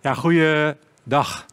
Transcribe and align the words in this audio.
Ja, 0.00 0.14
goeiedag. 0.14 1.46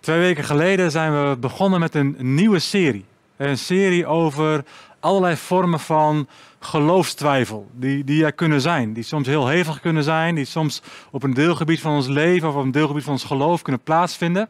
Twee 0.00 0.18
weken 0.18 0.44
geleden 0.44 0.90
zijn 0.90 1.12
we 1.12 1.36
begonnen 1.36 1.80
met 1.80 1.94
een 1.94 2.16
nieuwe 2.18 2.58
serie. 2.58 3.04
Een 3.36 3.58
serie 3.58 4.06
over 4.06 4.64
allerlei 5.00 5.36
vormen 5.36 5.80
van 5.80 6.28
geloofstwijfel 6.60 7.70
die, 7.72 8.04
die 8.04 8.24
er 8.24 8.32
kunnen 8.32 8.60
zijn. 8.60 8.92
Die 8.92 9.02
soms 9.02 9.26
heel 9.26 9.46
hevig 9.46 9.80
kunnen 9.80 10.02
zijn, 10.02 10.34
die 10.34 10.44
soms 10.44 10.82
op 11.10 11.22
een 11.22 11.34
deelgebied 11.34 11.80
van 11.80 11.92
ons 11.92 12.06
leven 12.06 12.48
of 12.48 12.54
op 12.54 12.62
een 12.62 12.70
deelgebied 12.70 13.04
van 13.04 13.12
ons 13.12 13.24
geloof 13.24 13.62
kunnen 13.62 13.82
plaatsvinden. 13.82 14.48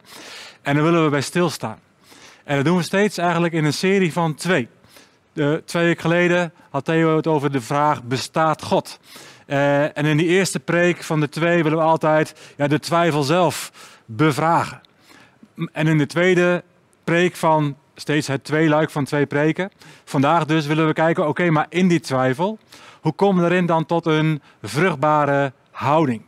En 0.61 0.75
daar 0.75 0.83
willen 0.83 1.03
we 1.03 1.09
bij 1.09 1.21
stilstaan. 1.21 1.79
En 2.43 2.55
dat 2.55 2.65
doen 2.65 2.77
we 2.77 2.83
steeds 2.83 3.17
eigenlijk 3.17 3.53
in 3.53 3.65
een 3.65 3.73
serie 3.73 4.13
van 4.13 4.35
twee. 4.35 4.67
Twee 5.65 5.85
weken 5.85 6.01
geleden 6.01 6.53
had 6.69 6.85
Theo 6.85 7.15
het 7.15 7.27
over 7.27 7.51
de 7.51 7.61
vraag: 7.61 8.03
bestaat 8.03 8.63
God? 8.63 8.99
Uh, 9.47 9.97
en 9.97 10.05
in 10.05 10.17
die 10.17 10.27
eerste 10.27 10.59
preek 10.59 11.03
van 11.03 11.19
de 11.19 11.29
twee 11.29 11.63
willen 11.63 11.77
we 11.77 11.83
altijd 11.83 12.53
ja, 12.57 12.67
de 12.67 12.79
twijfel 12.79 13.23
zelf 13.23 13.71
bevragen. 14.05 14.81
En 15.71 15.87
in 15.87 15.97
de 15.97 16.05
tweede 16.05 16.63
preek 17.03 17.35
van 17.35 17.75
steeds 17.95 18.27
het 18.27 18.43
tweeluik 18.43 18.89
van 18.89 19.05
twee 19.05 19.25
preken. 19.25 19.71
Vandaag 20.05 20.45
dus 20.45 20.65
willen 20.65 20.87
we 20.87 20.93
kijken, 20.93 21.27
oké, 21.27 21.49
maar 21.49 21.65
in 21.69 21.87
die 21.87 21.99
twijfel, 21.99 22.59
hoe 23.01 23.13
komen 23.13 23.43
we 23.43 23.49
erin 23.49 23.65
dan 23.65 23.85
tot 23.85 24.05
een 24.05 24.41
vruchtbare 24.61 25.53
houding? 25.71 26.21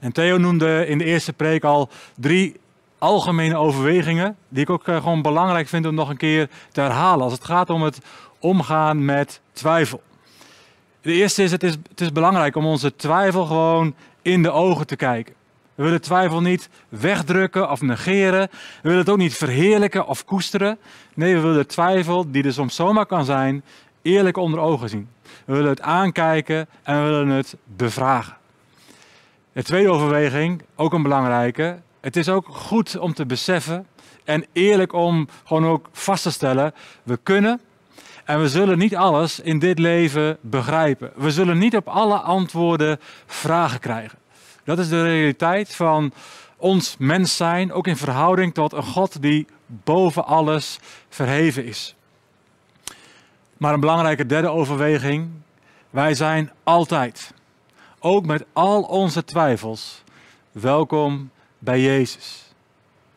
En 0.00 0.12
Theo 0.12 0.38
noemde 0.38 0.86
in 0.86 0.98
de 0.98 1.04
eerste 1.04 1.32
preek 1.32 1.64
al 1.64 1.88
drie 2.16 2.60
algemene 2.98 3.56
overwegingen, 3.56 4.36
die 4.48 4.62
ik 4.62 4.70
ook 4.70 4.88
uh, 4.88 4.96
gewoon 4.96 5.22
belangrijk 5.22 5.68
vind 5.68 5.86
om 5.86 5.94
nog 5.94 6.08
een 6.08 6.16
keer 6.16 6.48
te 6.72 6.80
herhalen 6.80 7.24
als 7.24 7.32
het 7.32 7.44
gaat 7.44 7.70
om 7.70 7.82
het 7.82 7.98
omgaan 8.38 9.04
met 9.04 9.40
twijfel. 9.52 10.02
De 11.02 11.12
eerste 11.12 11.42
is 11.42 11.50
het, 11.50 11.62
is, 11.62 11.76
het 11.88 12.00
is 12.00 12.12
belangrijk 12.12 12.56
om 12.56 12.66
onze 12.66 12.96
twijfel 12.96 13.46
gewoon 13.46 13.94
in 14.22 14.42
de 14.42 14.50
ogen 14.50 14.86
te 14.86 14.96
kijken. 14.96 15.34
We 15.74 15.82
willen 15.82 16.00
twijfel 16.00 16.40
niet 16.40 16.68
wegdrukken 16.88 17.70
of 17.70 17.80
negeren. 17.80 18.48
We 18.50 18.58
willen 18.82 18.98
het 18.98 19.08
ook 19.08 19.16
niet 19.16 19.34
verheerlijken 19.34 20.06
of 20.06 20.24
koesteren. 20.24 20.78
Nee, 21.14 21.34
we 21.34 21.40
willen 21.40 21.66
twijfel, 21.66 22.30
die 22.30 22.44
er 22.44 22.52
soms 22.52 22.74
zomaar 22.74 23.06
kan 23.06 23.24
zijn, 23.24 23.64
eerlijk 24.02 24.36
onder 24.36 24.60
ogen 24.60 24.88
zien. 24.88 25.08
We 25.44 25.52
willen 25.52 25.70
het 25.70 25.80
aankijken 25.80 26.68
en 26.82 27.02
we 27.02 27.10
willen 27.10 27.28
het 27.28 27.56
bevragen. 27.64 28.36
De 29.52 29.62
tweede 29.62 29.90
overweging, 29.90 30.62
ook 30.76 30.92
een 30.92 31.02
belangrijke. 31.02 31.78
Het 32.00 32.16
is 32.16 32.28
ook 32.28 32.46
goed 32.48 32.98
om 32.98 33.14
te 33.14 33.26
beseffen 33.26 33.86
en 34.24 34.44
eerlijk 34.52 34.92
om 34.92 35.28
gewoon 35.44 35.66
ook 35.66 35.88
vast 35.92 36.22
te 36.22 36.30
stellen: 36.30 36.74
we 37.02 37.18
kunnen 37.22 37.60
en 38.24 38.40
we 38.40 38.48
zullen 38.48 38.78
niet 38.78 38.96
alles 38.96 39.40
in 39.40 39.58
dit 39.58 39.78
leven 39.78 40.38
begrijpen. 40.40 41.12
We 41.14 41.30
zullen 41.30 41.58
niet 41.58 41.76
op 41.76 41.88
alle 41.88 42.18
antwoorden 42.18 43.00
vragen 43.26 43.80
krijgen. 43.80 44.18
Dat 44.64 44.78
is 44.78 44.88
de 44.88 45.02
realiteit 45.02 45.74
van 45.74 46.12
ons 46.56 46.96
mens 46.98 47.36
zijn, 47.36 47.72
ook 47.72 47.86
in 47.86 47.96
verhouding 47.96 48.54
tot 48.54 48.72
een 48.72 48.82
God 48.82 49.22
die 49.22 49.46
boven 49.66 50.24
alles 50.24 50.78
verheven 51.08 51.64
is. 51.64 51.94
Maar 53.56 53.74
een 53.74 53.80
belangrijke 53.80 54.26
derde 54.26 54.48
overweging, 54.48 55.30
wij 55.90 56.14
zijn 56.14 56.50
altijd, 56.62 57.34
ook 57.98 58.26
met 58.26 58.44
al 58.52 58.82
onze 58.82 59.24
twijfels, 59.24 60.02
welkom 60.52 61.30
bij 61.58 61.80
Jezus. 61.80 62.54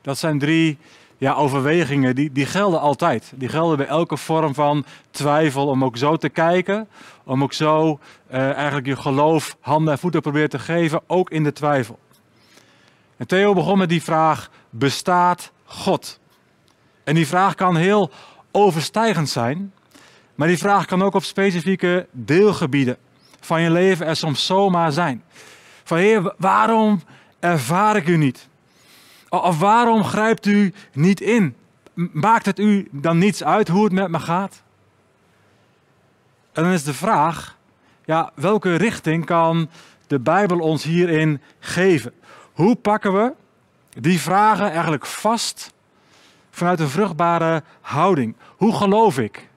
Dat 0.01 0.17
zijn 0.17 0.39
drie 0.39 0.77
ja, 1.17 1.33
overwegingen, 1.33 2.15
die, 2.15 2.31
die 2.31 2.45
gelden 2.45 2.79
altijd. 2.79 3.33
Die 3.35 3.49
gelden 3.49 3.77
bij 3.77 3.87
elke 3.87 4.17
vorm 4.17 4.53
van 4.53 4.85
twijfel, 5.11 5.67
om 5.67 5.83
ook 5.83 5.97
zo 5.97 6.17
te 6.17 6.29
kijken, 6.29 6.87
om 7.23 7.43
ook 7.43 7.53
zo 7.53 7.99
uh, 8.31 8.51
eigenlijk 8.53 8.85
je 8.85 8.95
geloof 8.95 9.57
handen 9.59 9.93
en 9.93 9.99
voeten 9.99 10.21
proberen 10.21 10.49
te 10.49 10.59
geven, 10.59 11.01
ook 11.07 11.29
in 11.29 11.43
de 11.43 11.53
twijfel. 11.53 11.99
En 13.17 13.27
Theo 13.27 13.53
begon 13.53 13.77
met 13.77 13.89
die 13.89 14.03
vraag, 14.03 14.49
bestaat 14.69 15.51
God? 15.65 16.19
En 17.03 17.15
die 17.15 17.27
vraag 17.27 17.55
kan 17.55 17.75
heel 17.75 18.11
overstijgend 18.51 19.29
zijn, 19.29 19.73
maar 20.35 20.47
die 20.47 20.57
vraag 20.57 20.85
kan 20.85 21.03
ook 21.03 21.13
op 21.13 21.23
specifieke 21.23 22.07
deelgebieden 22.11 22.97
van 23.39 23.61
je 23.61 23.71
leven 23.71 24.05
er 24.05 24.15
soms 24.15 24.45
zomaar 24.45 24.91
zijn. 24.91 25.23
Van 25.83 25.97
Heer, 25.97 26.33
waarom 26.37 27.01
ervaar 27.39 27.95
ik 27.95 28.07
u 28.07 28.17
niet? 28.17 28.47
Of 29.29 29.59
waarom 29.59 30.03
grijpt 30.03 30.45
u 30.45 30.73
niet 30.93 31.21
in? 31.21 31.55
Maakt 31.93 32.45
het 32.45 32.59
u 32.59 32.87
dan 32.91 33.17
niets 33.17 33.43
uit 33.43 33.67
hoe 33.67 33.83
het 33.83 33.93
met 33.93 34.09
me 34.09 34.19
gaat? 34.19 34.63
En 36.53 36.63
dan 36.63 36.71
is 36.71 36.83
de 36.83 36.93
vraag, 36.93 37.57
ja, 38.05 38.31
welke 38.35 38.75
richting 38.75 39.25
kan 39.25 39.69
de 40.07 40.19
Bijbel 40.19 40.59
ons 40.59 40.83
hierin 40.83 41.41
geven? 41.59 42.13
Hoe 42.53 42.75
pakken 42.75 43.13
we 43.13 43.33
die 43.99 44.19
vragen 44.19 44.71
eigenlijk 44.71 45.05
vast 45.05 45.73
vanuit 46.49 46.79
een 46.79 46.89
vruchtbare 46.89 47.63
houding? 47.81 48.35
Hoe 48.57 48.75
geloof 48.75 49.17
ik? 49.17 49.49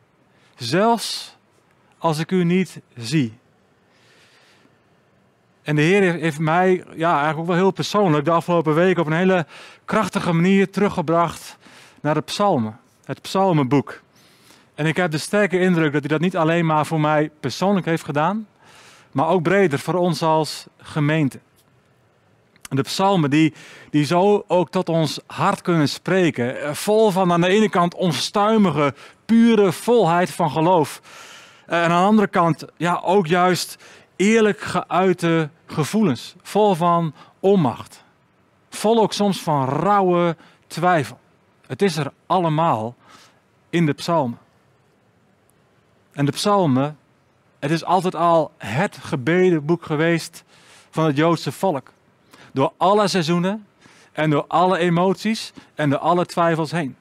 Zelfs 0.56 1.36
als 1.98 2.18
ik 2.18 2.30
u 2.30 2.44
niet 2.44 2.80
zie. 2.96 3.38
En 5.68 5.76
de 5.76 5.82
Heer 5.82 6.14
heeft 6.14 6.38
mij, 6.38 6.84
ja, 6.94 7.10
eigenlijk 7.10 7.38
ook 7.38 7.46
wel 7.46 7.56
heel 7.56 7.70
persoonlijk, 7.70 8.24
de 8.24 8.30
afgelopen 8.30 8.74
week 8.74 8.98
op 8.98 9.06
een 9.06 9.12
hele 9.12 9.46
krachtige 9.84 10.32
manier 10.32 10.70
teruggebracht 10.70 11.56
naar 12.00 12.14
de 12.14 12.20
psalmen, 12.20 12.78
het 13.04 13.22
psalmenboek. 13.22 14.00
En 14.74 14.86
ik 14.86 14.96
heb 14.96 15.10
de 15.10 15.18
sterke 15.18 15.60
indruk 15.60 15.92
dat 15.92 16.00
hij 16.00 16.10
dat 16.10 16.20
niet 16.20 16.36
alleen 16.36 16.66
maar 16.66 16.86
voor 16.86 17.00
mij 17.00 17.30
persoonlijk 17.40 17.86
heeft 17.86 18.04
gedaan, 18.04 18.46
maar 19.12 19.28
ook 19.28 19.42
breder 19.42 19.78
voor 19.78 19.94
ons 19.94 20.22
als 20.22 20.66
gemeente. 20.78 21.38
De 22.68 22.82
psalmen 22.82 23.30
die, 23.30 23.54
die 23.90 24.04
zo 24.04 24.44
ook 24.46 24.70
tot 24.70 24.88
ons 24.88 25.20
hart 25.26 25.62
kunnen 25.62 25.88
spreken, 25.88 26.62
eh, 26.62 26.72
vol 26.72 27.10
van 27.10 27.32
aan 27.32 27.40
de 27.40 27.48
ene 27.48 27.68
kant 27.68 27.94
onstuimige, 27.94 28.94
pure 29.24 29.72
volheid 29.72 30.30
van 30.30 30.50
geloof. 30.50 31.00
En 31.66 31.78
aan 31.78 31.88
de 31.88 32.06
andere 32.08 32.28
kant 32.28 32.64
ja, 32.76 33.00
ook 33.04 33.26
juist 33.26 33.76
eerlijk 34.16 34.60
geuite 34.60 35.50
gevoelens, 35.72 36.34
vol 36.42 36.74
van 36.74 37.12
onmacht. 37.40 38.04
Vol 38.70 39.00
ook 39.00 39.12
soms 39.12 39.42
van 39.42 39.68
rauwe 39.68 40.36
twijfel. 40.66 41.18
Het 41.66 41.82
is 41.82 41.96
er 41.96 42.12
allemaal 42.26 42.94
in 43.70 43.86
de 43.86 43.92
psalmen. 43.92 44.38
En 46.12 46.24
de 46.24 46.32
psalmen, 46.32 46.98
het 47.58 47.70
is 47.70 47.84
altijd 47.84 48.14
al 48.14 48.52
het 48.56 48.96
gebedenboek 48.96 49.84
geweest 49.84 50.44
van 50.90 51.04
het 51.04 51.16
Joodse 51.16 51.52
volk. 51.52 51.92
Door 52.52 52.72
alle 52.76 53.08
seizoenen 53.08 53.66
en 54.12 54.30
door 54.30 54.44
alle 54.48 54.78
emoties 54.78 55.52
en 55.74 55.90
door 55.90 55.98
alle 55.98 56.26
twijfels 56.26 56.70
heen. 56.70 56.96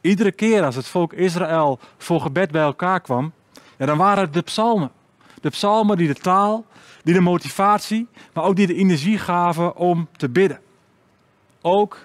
Iedere 0.00 0.32
keer 0.32 0.64
als 0.64 0.74
het 0.74 0.86
volk 0.86 1.12
Israël 1.12 1.78
voor 1.98 2.20
gebed 2.20 2.50
bij 2.50 2.62
elkaar 2.62 3.00
kwam, 3.00 3.32
ja, 3.78 3.86
dan 3.86 3.98
waren 3.98 4.24
het 4.24 4.32
de 4.32 4.42
psalmen. 4.42 4.90
De 5.44 5.50
psalmen 5.50 5.96
die 5.96 6.08
de 6.08 6.14
taal, 6.14 6.64
die 7.02 7.14
de 7.14 7.20
motivatie, 7.20 8.08
maar 8.32 8.44
ook 8.44 8.56
die 8.56 8.66
de 8.66 8.74
energie 8.74 9.18
gaven 9.18 9.76
om 9.76 10.08
te 10.16 10.28
bidden. 10.28 10.60
Ook 11.62 11.98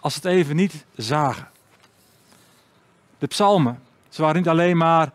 als 0.00 0.14
het 0.14 0.24
even 0.24 0.56
niet 0.56 0.84
zagen. 0.96 1.48
De 3.18 3.26
psalmen, 3.26 3.78
ze 4.08 4.22
waren 4.22 4.36
niet 4.36 4.48
alleen 4.48 4.76
maar, 4.76 5.12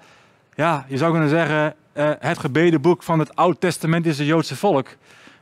ja, 0.56 0.86
je 0.88 0.98
zou 0.98 1.12
kunnen 1.12 1.30
zeggen, 1.30 1.76
uh, 1.94 2.12
het 2.20 2.38
gebedenboek 2.38 3.04
van 3.04 3.20
het 3.20 3.36
Oud-testamentische 3.36 4.26
Joodse 4.26 4.56
volk. 4.56 4.88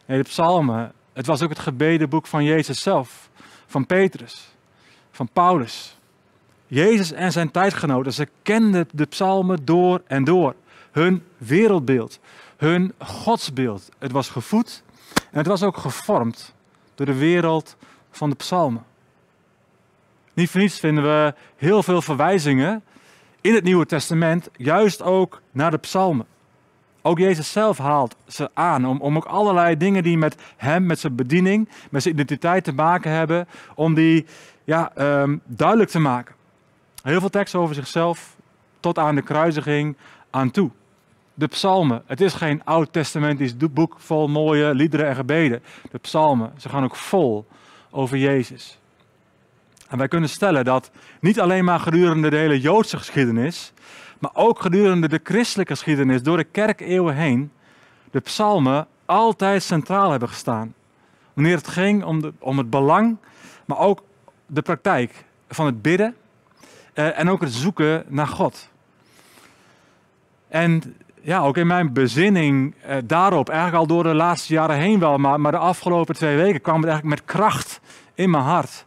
Nee, 0.05 0.17
de 0.17 0.29
psalmen, 0.29 0.91
het 1.13 1.25
was 1.25 1.41
ook 1.41 1.49
het 1.49 1.59
gebedenboek 1.59 2.27
van 2.27 2.43
Jezus 2.43 2.81
zelf, 2.81 3.29
van 3.67 3.85
Petrus, 3.85 4.55
van 5.11 5.29
Paulus. 5.33 5.97
Jezus 6.67 7.11
en 7.11 7.31
zijn 7.31 7.51
tijdgenoten, 7.51 8.13
ze 8.13 8.27
kenden 8.41 8.87
de 8.91 9.05
psalmen 9.05 9.65
door 9.65 10.01
en 10.07 10.23
door 10.23 10.55
hun 10.97 11.23
wereldbeeld, 11.37 12.19
hun 12.57 12.93
godsbeeld. 12.97 13.89
Het 13.97 14.11
was 14.11 14.29
gevoed 14.29 14.83
en 15.31 15.37
het 15.37 15.47
was 15.47 15.63
ook 15.63 15.77
gevormd 15.77 16.53
door 16.95 17.05
de 17.05 17.17
wereld 17.17 17.77
van 18.11 18.29
de 18.29 18.35
psalmen. 18.35 18.85
Niet 20.33 20.49
voor 20.49 20.59
niets 20.61 20.79
vinden 20.79 21.03
we 21.03 21.33
heel 21.55 21.83
veel 21.83 22.01
verwijzingen 22.01 22.83
in 23.41 23.53
het 23.53 23.63
Nieuwe 23.63 23.85
Testament, 23.85 24.49
juist 24.55 25.01
ook 25.01 25.41
naar 25.51 25.71
de 25.71 25.77
psalmen. 25.77 26.25
Ook 27.01 27.17
Jezus 27.17 27.51
zelf 27.51 27.77
haalt 27.77 28.15
ze 28.27 28.49
aan 28.53 28.85
om, 28.85 29.01
om 29.01 29.15
ook 29.15 29.25
allerlei 29.25 29.77
dingen 29.77 30.03
die 30.03 30.17
met 30.17 30.35
hem, 30.55 30.85
met 30.85 30.99
zijn 30.99 31.15
bediening, 31.15 31.69
met 31.89 32.01
zijn 32.01 32.13
identiteit 32.13 32.63
te 32.63 32.73
maken 32.73 33.11
hebben, 33.11 33.47
om 33.75 33.93
die 33.93 34.25
ja, 34.63 34.91
um, 34.97 35.41
duidelijk 35.45 35.89
te 35.89 35.99
maken. 35.99 36.35
Heel 37.03 37.19
veel 37.19 37.29
teksten 37.29 37.59
over 37.59 37.75
zichzelf, 37.75 38.35
tot 38.79 38.97
aan 38.97 39.15
de 39.15 39.21
kruisiging 39.21 39.97
aan 40.29 40.51
toe 40.51 40.71
de 41.37 41.47
psalmen. 41.47 42.03
Het 42.05 42.21
is 42.21 42.33
geen 42.33 42.63
oud-testamentisch 42.63 43.57
boek 43.57 43.95
vol 43.97 44.27
mooie 44.27 44.73
liederen 44.73 45.07
en 45.07 45.15
gebeden. 45.15 45.63
De 45.91 45.97
psalmen, 45.97 46.53
ze 46.57 46.69
gaan 46.69 46.83
ook 46.83 46.95
vol 46.95 47.47
over 47.89 48.17
Jezus. 48.17 48.79
En 49.87 49.97
wij 49.97 50.07
kunnen 50.07 50.29
stellen 50.29 50.65
dat 50.65 50.91
niet 51.19 51.39
alleen 51.39 51.65
maar 51.65 51.79
gedurende 51.79 52.29
de 52.29 52.35
hele 52.35 52.59
Joodse 52.59 52.97
geschiedenis, 52.97 53.73
maar 54.19 54.31
ook 54.33 54.61
gedurende 54.61 55.07
de 55.07 55.19
christelijke 55.23 55.73
geschiedenis 55.73 56.23
door 56.23 56.37
de 56.37 56.43
kerkeeuwen 56.43 57.15
heen, 57.15 57.51
de 58.11 58.19
psalmen 58.19 58.87
altijd 59.05 59.63
centraal 59.63 60.11
hebben 60.11 60.29
gestaan. 60.29 60.73
Wanneer 61.33 61.55
het 61.55 61.67
ging 61.67 62.03
om, 62.03 62.21
de, 62.21 62.33
om 62.39 62.57
het 62.57 62.69
belang, 62.69 63.17
maar 63.65 63.77
ook 63.77 64.03
de 64.45 64.61
praktijk 64.61 65.25
van 65.49 65.65
het 65.65 65.81
bidden 65.81 66.15
uh, 66.93 67.19
en 67.19 67.29
ook 67.29 67.41
het 67.41 67.53
zoeken 67.53 68.03
naar 68.07 68.27
God. 68.27 68.69
En 70.47 70.95
ja, 71.27 71.39
ook 71.39 71.57
in 71.57 71.67
mijn 71.67 71.93
bezinning 71.93 72.75
uh, 72.87 72.95
daarop, 73.05 73.49
eigenlijk 73.49 73.79
al 73.79 73.87
door 73.87 74.03
de 74.03 74.13
laatste 74.13 74.53
jaren 74.53 74.75
heen 74.75 74.99
wel, 74.99 75.17
maar, 75.17 75.39
maar 75.39 75.51
de 75.51 75.57
afgelopen 75.57 76.15
twee 76.15 76.35
weken 76.35 76.61
kwam 76.61 76.81
het 76.81 76.89
eigenlijk 76.89 77.19
met 77.19 77.35
kracht 77.35 77.79
in 78.13 78.29
mijn 78.29 78.43
hart. 78.43 78.85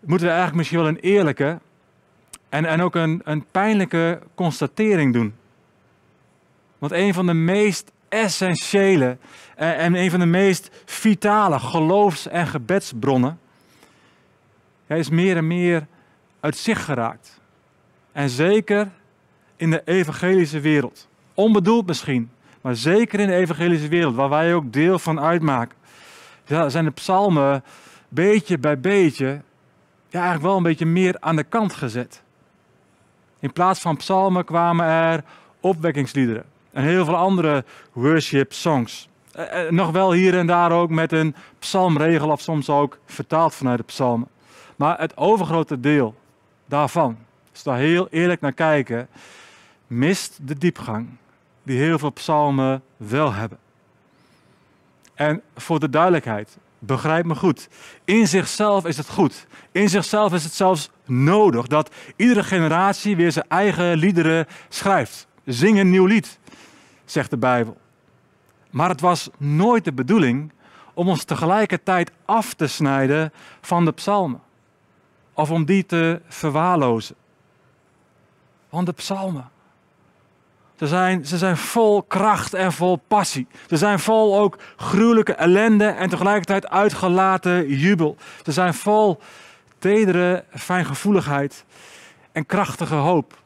Moeten 0.00 0.26
we 0.26 0.32
eigenlijk 0.32 0.56
misschien 0.56 0.78
wel 0.78 0.88
een 0.88 1.00
eerlijke 1.00 1.58
en, 2.48 2.64
en 2.64 2.80
ook 2.82 2.94
een, 2.94 3.20
een 3.24 3.44
pijnlijke 3.50 4.20
constatering 4.34 5.12
doen. 5.12 5.34
Want 6.78 6.92
een 6.92 7.14
van 7.14 7.26
de 7.26 7.34
meest 7.34 7.92
essentiële 8.08 9.16
en, 9.56 9.76
en 9.76 9.94
een 9.94 10.10
van 10.10 10.20
de 10.20 10.26
meest 10.26 10.70
vitale 10.84 11.58
geloofs- 11.58 12.28
en 12.28 12.46
gebedsbronnen 12.46 13.38
hij 14.86 14.98
is 14.98 15.10
meer 15.10 15.36
en 15.36 15.46
meer 15.46 15.86
uit 16.40 16.56
zich 16.56 16.84
geraakt. 16.84 17.40
En 18.12 18.28
zeker 18.28 18.90
in 19.60 19.70
de 19.70 19.82
evangelische 19.84 20.60
wereld. 20.60 21.08
Onbedoeld 21.34 21.86
misschien, 21.86 22.30
maar 22.60 22.76
zeker 22.76 23.20
in 23.20 23.26
de 23.26 23.34
evangelische 23.34 23.88
wereld, 23.88 24.14
waar 24.14 24.28
wij 24.28 24.54
ook 24.54 24.72
deel 24.72 24.98
van 24.98 25.20
uitmaken. 25.20 25.76
Ja, 26.44 26.68
zijn 26.68 26.84
de 26.84 26.90
psalmen 26.90 27.64
beetje 28.08 28.58
bij 28.58 28.80
beetje 28.80 29.26
ja, 30.08 30.18
eigenlijk 30.18 30.42
wel 30.42 30.56
een 30.56 30.62
beetje 30.62 30.86
meer 30.86 31.16
aan 31.20 31.36
de 31.36 31.44
kant 31.44 31.74
gezet. 31.74 32.22
In 33.38 33.52
plaats 33.52 33.80
van 33.80 33.96
psalmen 33.96 34.44
kwamen 34.44 34.86
er 34.86 35.24
opwekkingsliederen 35.60 36.44
en 36.72 36.82
heel 36.82 37.04
veel 37.04 37.16
andere 37.16 37.64
worship 37.92 38.52
songs. 38.52 39.08
Eh, 39.32 39.66
eh, 39.66 39.72
nog 39.72 39.90
wel 39.90 40.12
hier 40.12 40.38
en 40.38 40.46
daar 40.46 40.72
ook 40.72 40.90
met 40.90 41.12
een 41.12 41.34
psalmregel 41.58 42.30
of 42.30 42.40
soms 42.40 42.68
ook 42.68 42.98
vertaald 43.06 43.54
vanuit 43.54 43.78
de 43.78 43.84
psalmen. 43.84 44.28
Maar 44.76 44.98
het 44.98 45.16
overgrote 45.16 45.80
deel 45.80 46.14
daarvan, 46.66 47.18
als 47.52 47.62
daar 47.62 47.78
heel 47.78 48.08
eerlijk 48.10 48.40
naar 48.40 48.52
kijken, 48.52 49.08
mist 49.90 50.38
de 50.42 50.58
diepgang 50.58 51.08
die 51.62 51.78
heel 51.78 51.98
veel 51.98 52.12
psalmen 52.12 52.82
wel 52.96 53.32
hebben. 53.32 53.58
En 55.14 55.42
voor 55.56 55.80
de 55.80 55.90
duidelijkheid, 55.90 56.58
begrijp 56.78 57.24
me 57.24 57.34
goed. 57.34 57.68
In 58.04 58.28
zichzelf 58.28 58.86
is 58.86 58.96
het 58.96 59.08
goed. 59.08 59.46
In 59.72 59.88
zichzelf 59.88 60.32
is 60.32 60.44
het 60.44 60.52
zelfs 60.52 60.90
nodig 61.04 61.66
dat 61.66 61.94
iedere 62.16 62.42
generatie 62.42 63.16
weer 63.16 63.32
zijn 63.32 63.48
eigen 63.48 63.96
liederen 63.96 64.46
schrijft. 64.68 65.26
Zing 65.44 65.78
een 65.78 65.90
nieuw 65.90 66.06
lied, 66.06 66.38
zegt 67.04 67.30
de 67.30 67.38
Bijbel. 67.38 67.76
Maar 68.70 68.88
het 68.88 69.00
was 69.00 69.30
nooit 69.36 69.84
de 69.84 69.92
bedoeling 69.92 70.52
om 70.94 71.08
ons 71.08 71.24
tegelijkertijd 71.24 72.12
af 72.24 72.54
te 72.54 72.66
snijden 72.66 73.32
van 73.60 73.84
de 73.84 73.92
psalmen 73.92 74.40
of 75.32 75.50
om 75.50 75.64
die 75.64 75.86
te 75.86 76.20
verwaarlozen. 76.28 77.16
Want 78.68 78.86
de 78.86 78.92
psalmen, 78.92 79.50
ze 80.80 80.86
zijn, 80.86 81.26
ze 81.26 81.38
zijn 81.38 81.56
vol 81.56 82.02
kracht 82.02 82.54
en 82.54 82.72
vol 82.72 82.96
passie. 82.96 83.46
Ze 83.68 83.76
zijn 83.76 83.98
vol 83.98 84.38
ook 84.38 84.58
gruwelijke 84.76 85.34
ellende 85.34 85.84
en 85.84 86.08
tegelijkertijd 86.08 86.68
uitgelaten 86.68 87.68
jubel. 87.68 88.16
Ze 88.44 88.52
zijn 88.52 88.74
vol 88.74 89.20
tedere 89.78 90.44
fijngevoeligheid 90.54 91.64
en 92.32 92.46
krachtige 92.46 92.94
hoop. 92.94 93.38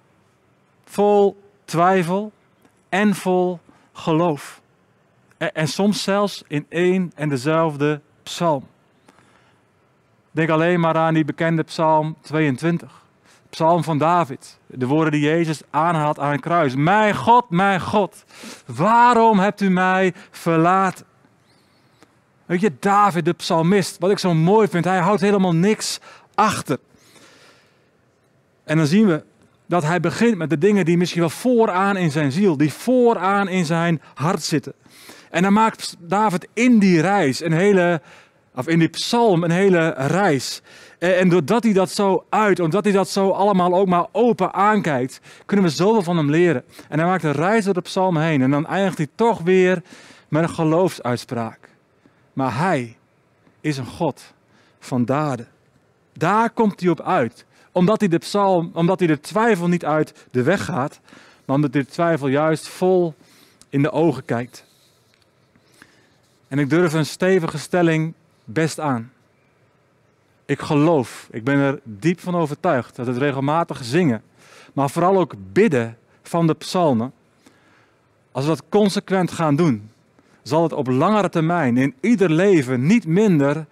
Vol 0.84 1.42
twijfel 1.64 2.32
en 2.88 3.14
vol 3.14 3.60
geloof. 3.92 4.60
En, 5.36 5.54
en 5.54 5.68
soms 5.68 6.02
zelfs 6.02 6.42
in 6.46 6.66
één 6.68 7.12
en 7.14 7.28
dezelfde 7.28 8.00
psalm. 8.22 8.66
Denk 10.30 10.50
alleen 10.50 10.80
maar 10.80 10.96
aan 10.96 11.14
die 11.14 11.24
bekende 11.24 11.62
Psalm 11.62 12.16
22. 12.20 13.03
Psalm 13.54 13.84
van 13.84 13.98
David. 13.98 14.58
De 14.66 14.86
woorden 14.86 15.12
die 15.12 15.20
Jezus 15.20 15.60
aanhaalt 15.70 16.18
aan 16.18 16.32
het 16.32 16.40
kruis. 16.40 16.74
Mijn 16.74 17.14
God, 17.14 17.50
mijn 17.50 17.80
God, 17.80 18.24
waarom 18.66 19.38
hebt 19.38 19.60
u 19.60 19.70
mij 19.70 20.14
verlaten? 20.30 21.06
Weet 22.46 22.60
je, 22.60 22.72
David, 22.80 23.24
de 23.24 23.32
psalmist, 23.32 23.98
wat 23.98 24.10
ik 24.10 24.18
zo 24.18 24.34
mooi 24.34 24.68
vind, 24.68 24.84
hij 24.84 24.98
houdt 24.98 25.20
helemaal 25.20 25.54
niks 25.54 26.00
achter. 26.34 26.78
En 28.64 28.76
dan 28.76 28.86
zien 28.86 29.06
we 29.06 29.22
dat 29.66 29.82
hij 29.82 30.00
begint 30.00 30.36
met 30.36 30.50
de 30.50 30.58
dingen 30.58 30.84
die 30.84 30.96
misschien 30.96 31.20
wel 31.20 31.30
vooraan 31.30 31.96
in 31.96 32.10
zijn 32.10 32.32
ziel, 32.32 32.56
die 32.56 32.72
vooraan 32.72 33.48
in 33.48 33.64
zijn 33.64 34.02
hart 34.14 34.42
zitten. 34.42 34.72
En 35.30 35.42
dan 35.42 35.52
maakt 35.52 35.96
David 35.98 36.48
in 36.52 36.78
die 36.78 37.00
reis 37.00 37.40
een 37.40 37.52
hele 37.52 38.00
of 38.54 38.68
in 38.68 38.78
die 38.78 38.88
psalm 38.88 39.44
een 39.44 39.50
hele 39.50 39.94
reis. 39.96 40.62
En 41.12 41.28
doordat 41.28 41.62
hij 41.62 41.72
dat 41.72 41.90
zo 41.90 42.24
uit, 42.28 42.60
omdat 42.60 42.84
hij 42.84 42.92
dat 42.92 43.08
zo 43.08 43.30
allemaal 43.30 43.74
ook 43.74 43.86
maar 43.86 44.06
open 44.12 44.52
aankijkt, 44.52 45.20
kunnen 45.46 45.64
we 45.64 45.70
zoveel 45.70 46.02
van 46.02 46.16
hem 46.16 46.30
leren. 46.30 46.64
En 46.88 46.98
hij 46.98 47.08
maakt 47.08 47.22
een 47.22 47.32
reis 47.32 47.64
door 47.64 47.74
de 47.74 47.80
psalm 47.80 48.16
heen. 48.16 48.42
En 48.42 48.50
dan 48.50 48.66
eindigt 48.66 48.96
hij 48.96 49.08
toch 49.14 49.40
weer 49.40 49.82
met 50.28 50.42
een 50.42 50.48
geloofsuitspraak. 50.48 51.68
Maar 52.32 52.58
hij 52.58 52.96
is 53.60 53.76
een 53.76 53.86
God 53.86 54.34
van 54.78 55.04
daden. 55.04 55.48
Daar 56.12 56.50
komt 56.50 56.80
hij 56.80 56.88
op 56.88 57.00
uit. 57.00 57.44
Omdat 57.72 58.00
hij 58.00 58.08
de 58.08 58.18
psalm, 58.18 58.70
omdat 58.74 58.98
hij 58.98 59.08
de 59.08 59.20
twijfel 59.20 59.68
niet 59.68 59.84
uit 59.84 60.26
de 60.30 60.42
weg 60.42 60.64
gaat, 60.64 61.00
maar 61.44 61.56
omdat 61.56 61.74
hij 61.74 61.82
de 61.82 61.90
twijfel 61.90 62.28
juist 62.28 62.68
vol 62.68 63.14
in 63.68 63.82
de 63.82 63.90
ogen 63.90 64.24
kijkt. 64.24 64.64
En 66.48 66.58
ik 66.58 66.70
durf 66.70 66.92
een 66.92 67.06
stevige 67.06 67.58
stelling 67.58 68.14
best 68.44 68.80
aan. 68.80 69.12
Ik 70.46 70.60
geloof, 70.60 71.28
ik 71.30 71.44
ben 71.44 71.58
er 71.58 71.80
diep 71.82 72.20
van 72.20 72.36
overtuigd 72.36 72.96
dat 72.96 73.06
het 73.06 73.16
regelmatig 73.16 73.84
zingen, 73.84 74.22
maar 74.72 74.90
vooral 74.90 75.18
ook 75.18 75.34
bidden 75.52 75.98
van 76.22 76.46
de 76.46 76.54
psalmen, 76.54 77.12
als 78.32 78.44
we 78.44 78.50
dat 78.50 78.68
consequent 78.68 79.30
gaan 79.30 79.56
doen, 79.56 79.90
zal 80.42 80.62
het 80.62 80.72
op 80.72 80.86
langere 80.86 81.28
termijn 81.28 81.76
in 81.76 81.94
ieder 82.00 82.30
leven 82.30 82.86
niet 82.86 83.06
minder 83.06 83.66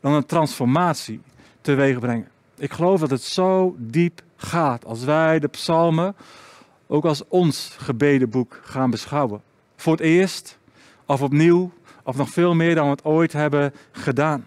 dan 0.00 0.12
een 0.12 0.26
transformatie 0.26 1.20
teweeg 1.60 1.98
brengen. 1.98 2.28
Ik 2.56 2.72
geloof 2.72 3.00
dat 3.00 3.10
het 3.10 3.22
zo 3.22 3.74
diep 3.78 4.22
gaat 4.36 4.84
als 4.84 5.04
wij 5.04 5.38
de 5.38 5.48
psalmen 5.48 6.16
ook 6.86 7.04
als 7.04 7.22
ons 7.28 7.74
gebedenboek 7.78 8.60
gaan 8.62 8.90
beschouwen. 8.90 9.42
Voor 9.76 9.92
het 9.92 10.02
eerst 10.02 10.58
of 11.06 11.22
opnieuw 11.22 11.72
of 12.02 12.16
nog 12.16 12.30
veel 12.30 12.54
meer 12.54 12.74
dan 12.74 12.84
we 12.84 12.90
het 12.90 13.04
ooit 13.04 13.32
hebben 13.32 13.74
gedaan. 13.92 14.46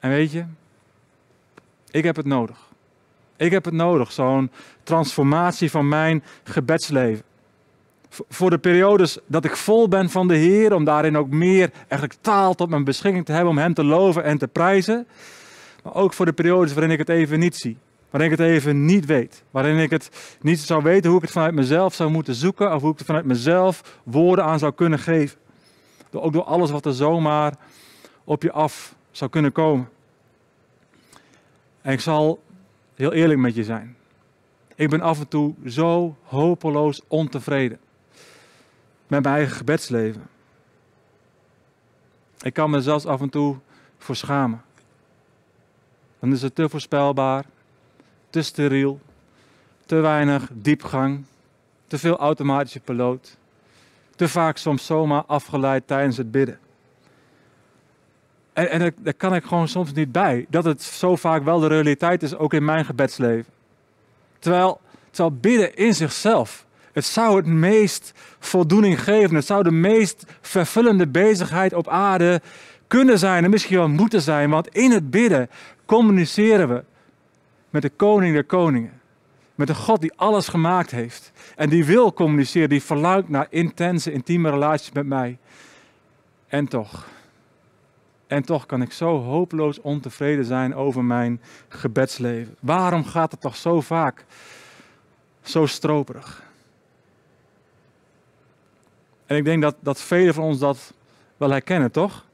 En 0.00 0.10
weet 0.10 0.32
je, 0.32 0.44
ik 1.90 2.04
heb 2.04 2.16
het 2.16 2.26
nodig. 2.26 2.68
Ik 3.36 3.50
heb 3.50 3.64
het 3.64 3.74
nodig, 3.74 4.12
zo'n 4.12 4.50
transformatie 4.82 5.70
van 5.70 5.88
mijn 5.88 6.22
gebedsleven. 6.42 7.24
Voor 8.28 8.50
de 8.50 8.58
periodes 8.58 9.18
dat 9.26 9.44
ik 9.44 9.56
vol 9.56 9.88
ben 9.88 10.10
van 10.10 10.28
de 10.28 10.36
Heer, 10.36 10.74
om 10.74 10.84
daarin 10.84 11.16
ook 11.16 11.28
meer 11.28 11.70
eigenlijk 11.78 12.14
taal 12.20 12.54
tot 12.54 12.68
mijn 12.68 12.84
beschikking 12.84 13.24
te 13.24 13.32
hebben, 13.32 13.50
om 13.50 13.58
Hem 13.58 13.74
te 13.74 13.84
loven 13.84 14.24
en 14.24 14.38
te 14.38 14.48
prijzen. 14.48 15.06
Maar 15.82 15.94
ook 15.94 16.12
voor 16.12 16.26
de 16.26 16.32
periodes 16.32 16.72
waarin 16.72 16.92
ik 16.92 16.98
het 16.98 17.08
even 17.08 17.38
niet 17.38 17.56
zie. 17.56 17.76
Waarin 18.10 18.32
ik 18.32 18.38
het 18.38 18.48
even 18.48 18.84
niet 18.84 19.06
weet. 19.06 19.42
Waarin 19.50 19.78
ik 19.78 19.90
het 19.90 20.36
niet 20.40 20.60
zou 20.60 20.82
weten 20.82 21.08
hoe 21.08 21.18
ik 21.18 21.24
het 21.24 21.32
vanuit 21.32 21.54
mezelf 21.54 21.94
zou 21.94 22.10
moeten 22.10 22.34
zoeken. 22.34 22.74
Of 22.74 22.80
hoe 22.80 22.90
ik 22.92 22.98
het 22.98 23.06
vanuit 23.06 23.24
mezelf 23.24 24.00
woorden 24.04 24.44
aan 24.44 24.58
zou 24.58 24.72
kunnen 24.72 24.98
geven. 24.98 25.38
Ook 26.12 26.32
door 26.32 26.44
alles 26.44 26.70
wat 26.70 26.86
er 26.86 26.94
zomaar 26.94 27.54
op 28.24 28.42
je 28.42 28.52
af 28.52 28.94
zou 29.10 29.30
kunnen 29.30 29.52
komen. 29.52 29.88
En 31.80 31.92
ik 31.92 32.00
zal 32.00 32.42
heel 32.94 33.12
eerlijk 33.12 33.40
met 33.40 33.54
je 33.54 33.64
zijn. 33.64 33.96
Ik 34.74 34.90
ben 34.90 35.00
af 35.00 35.20
en 35.20 35.28
toe 35.28 35.54
zo 35.66 36.16
hopeloos 36.22 37.00
ontevreden 37.08 37.78
met 39.06 39.22
mijn 39.22 39.34
eigen 39.34 39.56
gebedsleven. 39.56 40.28
Ik 42.40 42.52
kan 42.52 42.70
me 42.70 42.80
zelfs 42.80 43.06
af 43.06 43.20
en 43.20 43.30
toe 43.30 43.56
voor 43.98 44.16
schamen. 44.16 44.62
Dan 46.18 46.32
is 46.32 46.42
het 46.42 46.54
te 46.54 46.68
voorspelbaar, 46.68 47.44
te 48.30 48.42
steriel, 48.42 49.00
te 49.86 49.96
weinig 49.96 50.48
diepgang, 50.52 51.24
te 51.86 51.98
veel 51.98 52.16
automatische 52.16 52.80
piloot 52.80 53.38
te 54.20 54.28
vaak 54.28 54.56
soms 54.56 54.86
zomaar 54.86 55.24
afgeleid 55.24 55.86
tijdens 55.86 56.16
het 56.16 56.30
bidden. 56.30 56.58
En, 58.52 58.70
en 58.70 58.94
daar 59.00 59.14
kan 59.14 59.34
ik 59.34 59.44
gewoon 59.44 59.68
soms 59.68 59.92
niet 59.92 60.12
bij. 60.12 60.46
Dat 60.48 60.64
het 60.64 60.82
zo 60.82 61.16
vaak 61.16 61.44
wel 61.44 61.60
de 61.60 61.66
realiteit 61.66 62.22
is, 62.22 62.36
ook 62.36 62.54
in 62.54 62.64
mijn 62.64 62.84
gebedsleven. 62.84 63.52
Terwijl, 64.38 64.80
terwijl 65.10 65.36
bidden 65.40 65.76
in 65.76 65.94
zichzelf, 65.94 66.66
het 66.92 67.04
zou 67.04 67.36
het 67.36 67.46
meest 67.46 68.12
voldoening 68.38 69.02
geven. 69.02 69.34
Het 69.34 69.46
zou 69.46 69.62
de 69.62 69.70
meest 69.70 70.24
vervullende 70.40 71.06
bezigheid 71.06 71.74
op 71.74 71.88
aarde 71.88 72.40
kunnen 72.86 73.18
zijn 73.18 73.44
en 73.44 73.50
misschien 73.50 73.76
wel 73.76 73.88
moeten 73.88 74.20
zijn. 74.20 74.50
Want 74.50 74.68
in 74.68 74.90
het 74.90 75.10
bidden 75.10 75.50
communiceren 75.86 76.68
we 76.68 76.84
met 77.70 77.82
de 77.82 77.90
koning 77.90 78.34
der 78.34 78.44
koningen. 78.44 79.00
Met 79.54 79.68
een 79.68 79.74
God 79.74 80.00
die 80.00 80.12
alles 80.16 80.48
gemaakt 80.48 80.90
heeft. 80.90 81.32
En 81.56 81.68
die 81.68 81.84
wil 81.84 82.12
communiceren, 82.12 82.68
die 82.68 82.82
verlangt 82.82 83.28
naar 83.28 83.46
intense, 83.50 84.12
intieme 84.12 84.50
relaties 84.50 84.92
met 84.92 85.06
mij. 85.06 85.38
En 86.48 86.68
toch, 86.68 87.06
en 88.30 88.42
toch 88.42 88.66
kan 88.66 88.82
ik 88.82 88.92
zo 88.92 89.22
hopeloos 89.22 89.80
ontevreden 89.80 90.44
zijn 90.44 90.74
over 90.74 91.04
mijn 91.04 91.40
gebedsleven. 91.68 92.56
Waarom 92.60 93.04
gaat 93.04 93.30
het 93.30 93.40
toch 93.40 93.56
zo 93.56 93.80
vaak 93.80 94.24
zo 95.42 95.66
stroperig? 95.66 96.42
En 99.26 99.36
ik 99.36 99.44
denk 99.44 99.62
dat, 99.62 99.76
dat 99.80 100.00
velen 100.00 100.34
van 100.34 100.44
ons 100.44 100.58
dat 100.58 100.92
wel 101.36 101.50
herkennen, 101.50 101.90
toch? 101.90 102.24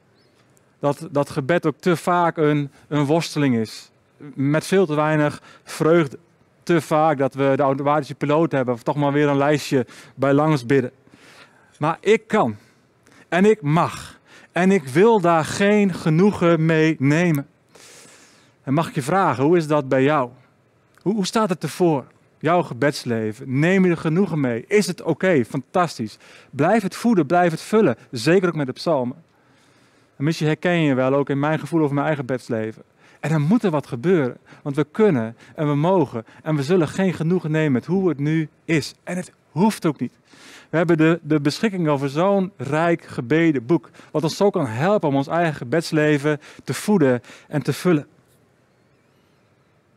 Dat, 0.79 1.07
dat 1.11 1.29
gebed 1.29 1.65
ook 1.65 1.77
te 1.79 1.95
vaak 1.95 2.37
een, 2.37 2.71
een 2.87 3.05
worsteling 3.05 3.55
is. 3.55 3.91
Met 4.33 4.65
veel 4.65 4.85
te 4.85 4.95
weinig 4.95 5.41
vreugde. 5.63 6.19
Te 6.63 6.81
vaak 6.81 7.17
dat 7.17 7.33
we 7.33 7.53
de 7.55 7.63
automatische 7.63 8.15
piloot 8.15 8.51
hebben, 8.51 8.73
of 8.73 8.83
toch 8.83 8.95
maar 8.95 9.11
weer 9.11 9.27
een 9.27 9.37
lijstje 9.37 9.85
bij 10.15 10.33
langs 10.33 10.65
bidden. 10.65 10.91
Maar 11.79 11.97
ik 11.99 12.27
kan. 12.27 12.55
En 13.27 13.45
ik 13.45 13.61
mag. 13.61 14.16
En 14.57 14.71
ik 14.71 14.83
wil 14.83 15.19
daar 15.19 15.45
geen 15.45 15.93
genoegen 15.93 16.65
mee 16.65 16.95
nemen. 16.99 17.47
En 18.63 18.73
mag 18.73 18.87
ik 18.87 18.95
je 18.95 19.01
vragen, 19.01 19.43
hoe 19.43 19.57
is 19.57 19.67
dat 19.67 19.89
bij 19.89 20.03
jou? 20.03 20.29
Hoe, 21.01 21.13
hoe 21.13 21.25
staat 21.25 21.49
het 21.49 21.63
ervoor? 21.63 22.05
Jouw 22.39 22.63
gebedsleven. 22.63 23.59
Neem 23.59 23.85
je 23.85 23.91
er 23.91 23.97
genoegen 23.97 24.39
mee? 24.39 24.65
Is 24.67 24.87
het 24.87 25.01
oké? 25.01 25.45
Fantastisch. 25.45 26.17
Blijf 26.49 26.83
het 26.83 26.95
voeden, 26.95 27.25
blijf 27.25 27.51
het 27.51 27.61
vullen. 27.61 27.95
Zeker 28.11 28.47
ook 28.47 28.55
met 28.55 28.65
de 28.65 28.73
psalmen. 28.73 29.15
En 30.15 30.23
misschien 30.23 30.47
herken 30.47 30.81
je 30.81 30.93
wel 30.93 31.13
ook 31.13 31.29
in 31.29 31.39
mijn 31.39 31.59
gevoel 31.59 31.81
over 31.81 31.93
mijn 31.93 32.07
eigen 32.07 32.25
gebedsleven. 32.25 32.83
En 33.19 33.31
er 33.31 33.41
moet 33.41 33.63
er 33.63 33.71
wat 33.71 33.87
gebeuren. 33.87 34.37
Want 34.61 34.75
we 34.75 34.87
kunnen 34.91 35.35
en 35.55 35.67
we 35.67 35.75
mogen. 35.75 36.25
En 36.43 36.55
we 36.55 36.63
zullen 36.63 36.87
geen 36.87 37.13
genoegen 37.13 37.51
nemen 37.51 37.71
met 37.71 37.85
hoe 37.85 38.09
het 38.09 38.19
nu 38.19 38.49
is. 38.65 38.95
En 39.03 39.15
het 39.15 39.31
hoeft 39.51 39.85
ook 39.85 39.99
niet. 39.99 40.13
We 40.69 40.77
hebben 40.77 40.97
de, 40.97 41.19
de 41.23 41.39
beschikking 41.39 41.87
over 41.87 42.09
zo'n 42.09 42.51
rijk 42.57 43.03
gebeden 43.03 43.65
boek. 43.65 43.89
Wat 44.11 44.23
ons 44.23 44.37
zo 44.37 44.49
kan 44.49 44.67
helpen 44.67 45.09
om 45.09 45.15
ons 45.15 45.27
eigen 45.27 45.55
gebedsleven 45.55 46.39
te 46.63 46.73
voeden 46.73 47.21
en 47.47 47.61
te 47.61 47.73
vullen. 47.73 48.07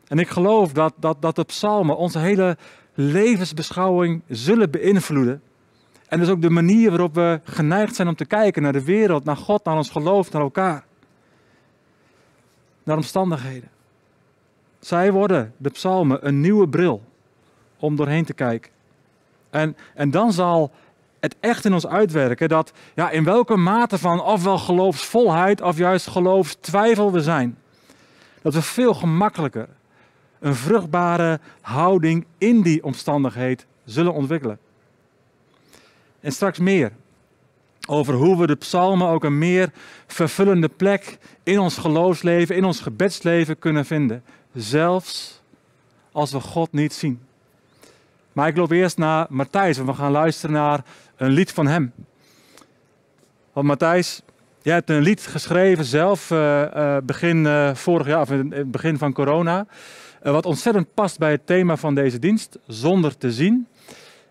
En 0.09 0.19
ik 0.19 0.29
geloof 0.29 0.73
dat, 0.73 0.95
dat, 0.97 1.23
dat 1.23 1.37
de 1.37 1.45
psalmen 1.45 1.97
onze 1.97 2.19
hele 2.19 2.57
levensbeschouwing 2.95 4.23
zullen 4.29 4.71
beïnvloeden. 4.71 5.43
En 6.09 6.19
dus 6.19 6.29
ook 6.29 6.43
de 6.43 6.51
manier 6.51 6.91
waarop 6.91 7.15
we 7.15 7.41
geneigd 7.45 7.95
zijn 7.95 8.09
om 8.09 8.17
te 8.17 8.25
kijken 8.25 8.63
naar 8.63 8.73
de 8.73 8.85
wereld, 8.85 9.25
naar 9.25 9.37
God, 9.37 9.65
naar 9.65 9.77
ons 9.77 9.91
geloof, 9.91 10.33
naar 10.33 10.43
elkaar. 10.43 10.85
Naar 12.83 12.97
omstandigheden. 12.97 13.69
Zij 14.79 15.13
worden, 15.13 15.55
de 15.57 15.71
psalmen, 15.71 16.27
een 16.27 16.41
nieuwe 16.41 16.69
bril 16.69 17.03
om 17.79 17.97
doorheen 17.97 18.25
te 18.25 18.35
kijken. 18.35 18.71
En, 19.51 19.77
en 19.95 20.11
dan 20.11 20.33
zal 20.33 20.71
het 21.21 21.37
echt 21.41 21.65
in 21.65 21.73
ons 21.73 21.87
uitwerken 21.87 22.49
dat 22.49 22.73
ja, 22.95 23.11
in 23.11 23.25
welke 23.25 23.57
mate 23.57 23.99
van 23.99 24.23
ofwel 24.23 24.59
geloofsvolheid 24.59 25.61
of 25.61 25.77
juist 25.77 26.07
geloofstwijfel 26.07 27.13
we 27.13 27.23
zijn. 27.23 27.59
Dat 28.43 28.55
we 28.55 28.63
veel 28.63 28.95
gemakkelijker 28.95 29.69
een 30.39 30.55
vruchtbare 30.55 31.41
houding 31.61 32.27
in 32.39 32.63
die 32.63 32.85
omstandigheid 32.85 33.67
zullen 33.85 34.13
ontwikkelen. 34.13 34.59
En 36.21 36.33
straks 36.33 36.59
meer 36.59 36.93
over 37.87 38.15
hoe 38.15 38.39
we 38.39 38.47
de 38.47 38.55
psalmen 38.55 39.09
ook 39.09 39.25
een 39.25 39.39
meer 39.39 39.71
vervullende 40.07 40.69
plek 40.69 41.19
in 41.43 41.59
ons 41.59 41.77
geloofsleven, 41.77 42.57
in 42.57 42.65
ons 42.65 42.81
gebedsleven 42.81 43.59
kunnen 43.59 43.87
vinden. 43.87 44.23
Zelfs 44.55 45.41
als 46.13 46.33
we 46.33 46.41
God 46.41 46.73
niet 46.73 46.93
zien. 46.93 47.21
Maar 48.41 48.49
ik 48.49 48.57
loop 48.57 48.71
eerst 48.71 48.99
naar 48.99 49.27
Matthijs 49.29 49.79
en 49.79 49.87
we 49.87 49.95
gaan 49.95 50.11
luisteren 50.11 50.55
naar 50.55 50.85
een 51.17 51.31
lied 51.31 51.53
van 51.53 51.67
hem. 51.67 51.93
Want 53.53 53.67
Matthijs, 53.67 54.23
jij 54.63 54.75
hebt 54.75 54.91
een 54.91 55.01
lied 55.01 55.27
geschreven 55.27 55.85
zelf 55.85 56.31
uh, 56.31 56.97
begin 57.03 57.45
uh, 57.45 57.75
vorig 57.75 58.07
jaar, 58.07 58.21
of 58.21 58.31
in 58.31 58.53
het 58.53 58.71
begin 58.71 58.99
van 58.99 59.13
corona. 59.13 59.67
wat 60.23 60.47
ontzettend 60.47 60.95
past 60.95 61.19
bij 61.19 61.31
het 61.31 61.47
thema 61.47 61.77
van 61.77 61.95
deze 61.95 62.19
dienst, 62.19 62.59
zonder 62.67 63.17
te 63.17 63.33
zien. 63.33 63.67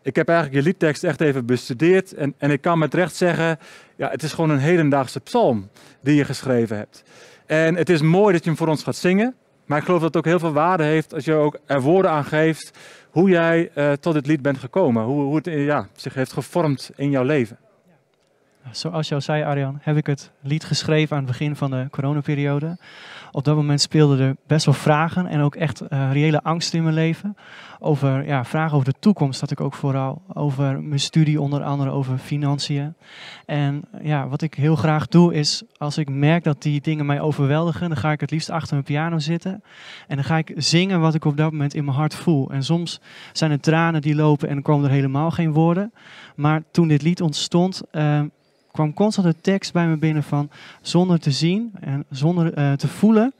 Ik 0.02 0.16
heb 0.16 0.30
eigenlijk 0.30 0.60
je 0.60 0.66
liedtekst 0.70 1.04
echt 1.04 1.22
even 1.22 1.46
bestudeerd 1.46 2.14
en, 2.14 2.34
en 2.38 2.52
ik 2.52 2.62
kan 2.62 2.80
met 2.80 2.94
recht 2.94 3.16
zeggen, 3.16 3.60
ja, 3.96 4.10
het 4.10 4.24
is 4.24 4.34
gewoon 4.34 4.50
een 4.50 4.60
hedendaagse 4.60 5.20
psalm 5.20 5.70
die 6.02 6.16
je 6.16 6.26
geschreven 6.26 6.78
hebt. 6.78 7.04
En 7.46 7.76
het 7.76 7.90
is 7.90 8.02
mooi 8.02 8.34
dat 8.34 8.44
je 8.44 8.50
hem 8.50 8.58
voor 8.58 8.68
ons 8.68 8.84
gaat 8.84 8.96
zingen, 8.96 9.36
maar 9.66 9.78
ik 9.78 9.84
geloof 9.84 10.02
dat 10.02 10.14
het 10.14 10.18
ook 10.18 10.32
heel 10.32 10.40
veel 10.40 10.54
waarde 10.54 10.84
heeft 10.84 11.14
als 11.14 11.26
je 11.26 11.34
ook 11.34 11.60
er 11.66 11.82
woorden 11.82 12.12
aan 12.12 12.26
geeft 12.26 12.78
hoe 13.10 13.30
jij 13.30 13.72
uh, 13.76 13.92
tot 13.92 14.14
dit 14.14 14.28
lied 14.28 14.42
bent 14.42 14.58
gekomen, 14.58 15.04
hoe, 15.04 15.22
hoe 15.22 15.36
het 15.36 15.46
ja, 15.46 15.88
zich 15.96 16.14
heeft 16.14 16.34
gevormd 16.34 16.92
in 16.96 17.10
jouw 17.10 17.24
leven. 17.24 17.58
Zoals 18.72 19.08
je 19.08 19.20
zei, 19.20 19.44
Arjan, 19.44 19.78
heb 19.82 19.98
ik 19.98 20.06
het 20.08 20.32
lied 20.42 20.64
geschreven 20.64 21.16
aan 21.16 21.24
het 21.24 21.32
begin 21.32 21.56
van 21.56 21.72
de 21.72 21.88
coronaperiode. 21.92 22.78
Op 23.32 23.44
dat 23.44 23.56
moment 23.56 23.82
speelden 23.82 24.20
er 24.20 24.36
best 24.48 24.66
wel 24.66 24.74
vragen 24.74 25.28
en 25.28 25.42
ook 25.42 25.56
echt 25.56 25.82
uh, 25.82 26.12
reële 26.12 26.42
angst 26.44 26.74
in 26.74 26.84
mijn 26.84 26.96
leven. 26.96 27.36
Over 27.80 28.26
ja, 28.26 28.46
vragen 28.46 28.78
over 28.78 28.94
de 28.94 29.00
toekomst 29.00 29.40
had 29.40 29.52
ik 29.52 29.62
ook 29.62 29.74
vooral. 29.74 30.22
Over 30.34 30.84
mijn 30.84 31.00
studie, 31.00 31.42
onder 31.42 31.64
andere 31.64 31.90
over 31.90 32.18
financiën. 32.18 32.96
En 33.46 33.84
ja, 34.02 34.28
wat 34.28 34.42
ik 34.42 34.54
heel 34.54 34.76
graag 34.76 35.08
doe 35.08 35.34
is, 35.34 35.64
als 35.78 35.98
ik 35.98 36.10
merk 36.10 36.44
dat 36.44 36.62
die 36.62 36.82
dingen 36.82 37.06
mij 37.06 37.22
overweldigen, 37.22 37.90
dan 37.90 37.98
ga 37.98 38.12
ik 38.12 38.20
het 38.20 38.32
liefst 38.32 38.50
achter 38.50 38.74
mijn 38.74 38.86
piano 38.86 39.20
zitten. 39.20 39.64
En 40.08 40.16
dan 40.16 40.26
ga 40.26 40.38
ik 40.38 40.52
zingen 40.56 41.00
wat 41.00 41.14
ik 41.14 41.26
op 41.26 41.38
dat 41.38 41.52
moment 41.52 41.74
in 41.74 41.86
mijn 41.86 41.98
hart 41.98 42.16
voel. 42.16 42.52
En 42.52 42.64
soms 42.64 43.02
zijn 43.34 43.52
er 43.52 43.60
tranen 43.60 44.02
die 44.02 44.16
lopen 44.16 44.48
en 44.48 44.54
dan 44.54 44.64
komen 44.64 44.86
er 44.86 44.96
helemaal 44.96 45.32
geen 45.32 45.54
woorden. 45.54 45.94
Maar 46.36 46.64
toen 46.72 46.88
dit 46.88 47.02
lied 47.02 47.22
ontstond, 47.22 47.82
uh, 47.92 48.22
kwam 48.72 48.94
constant 48.94 49.28
de 49.28 49.42
tekst 49.42 49.74
bij 49.74 49.88
me 49.88 49.98
binnen 49.98 50.24
van 50.24 50.50
zonder 50.82 51.20
te 51.20 51.32
zien 51.32 51.72
en 51.80 52.06
zonder 52.10 52.58
uh, 52.58 52.74
te 52.74 52.88
voelen, 52.88 53.34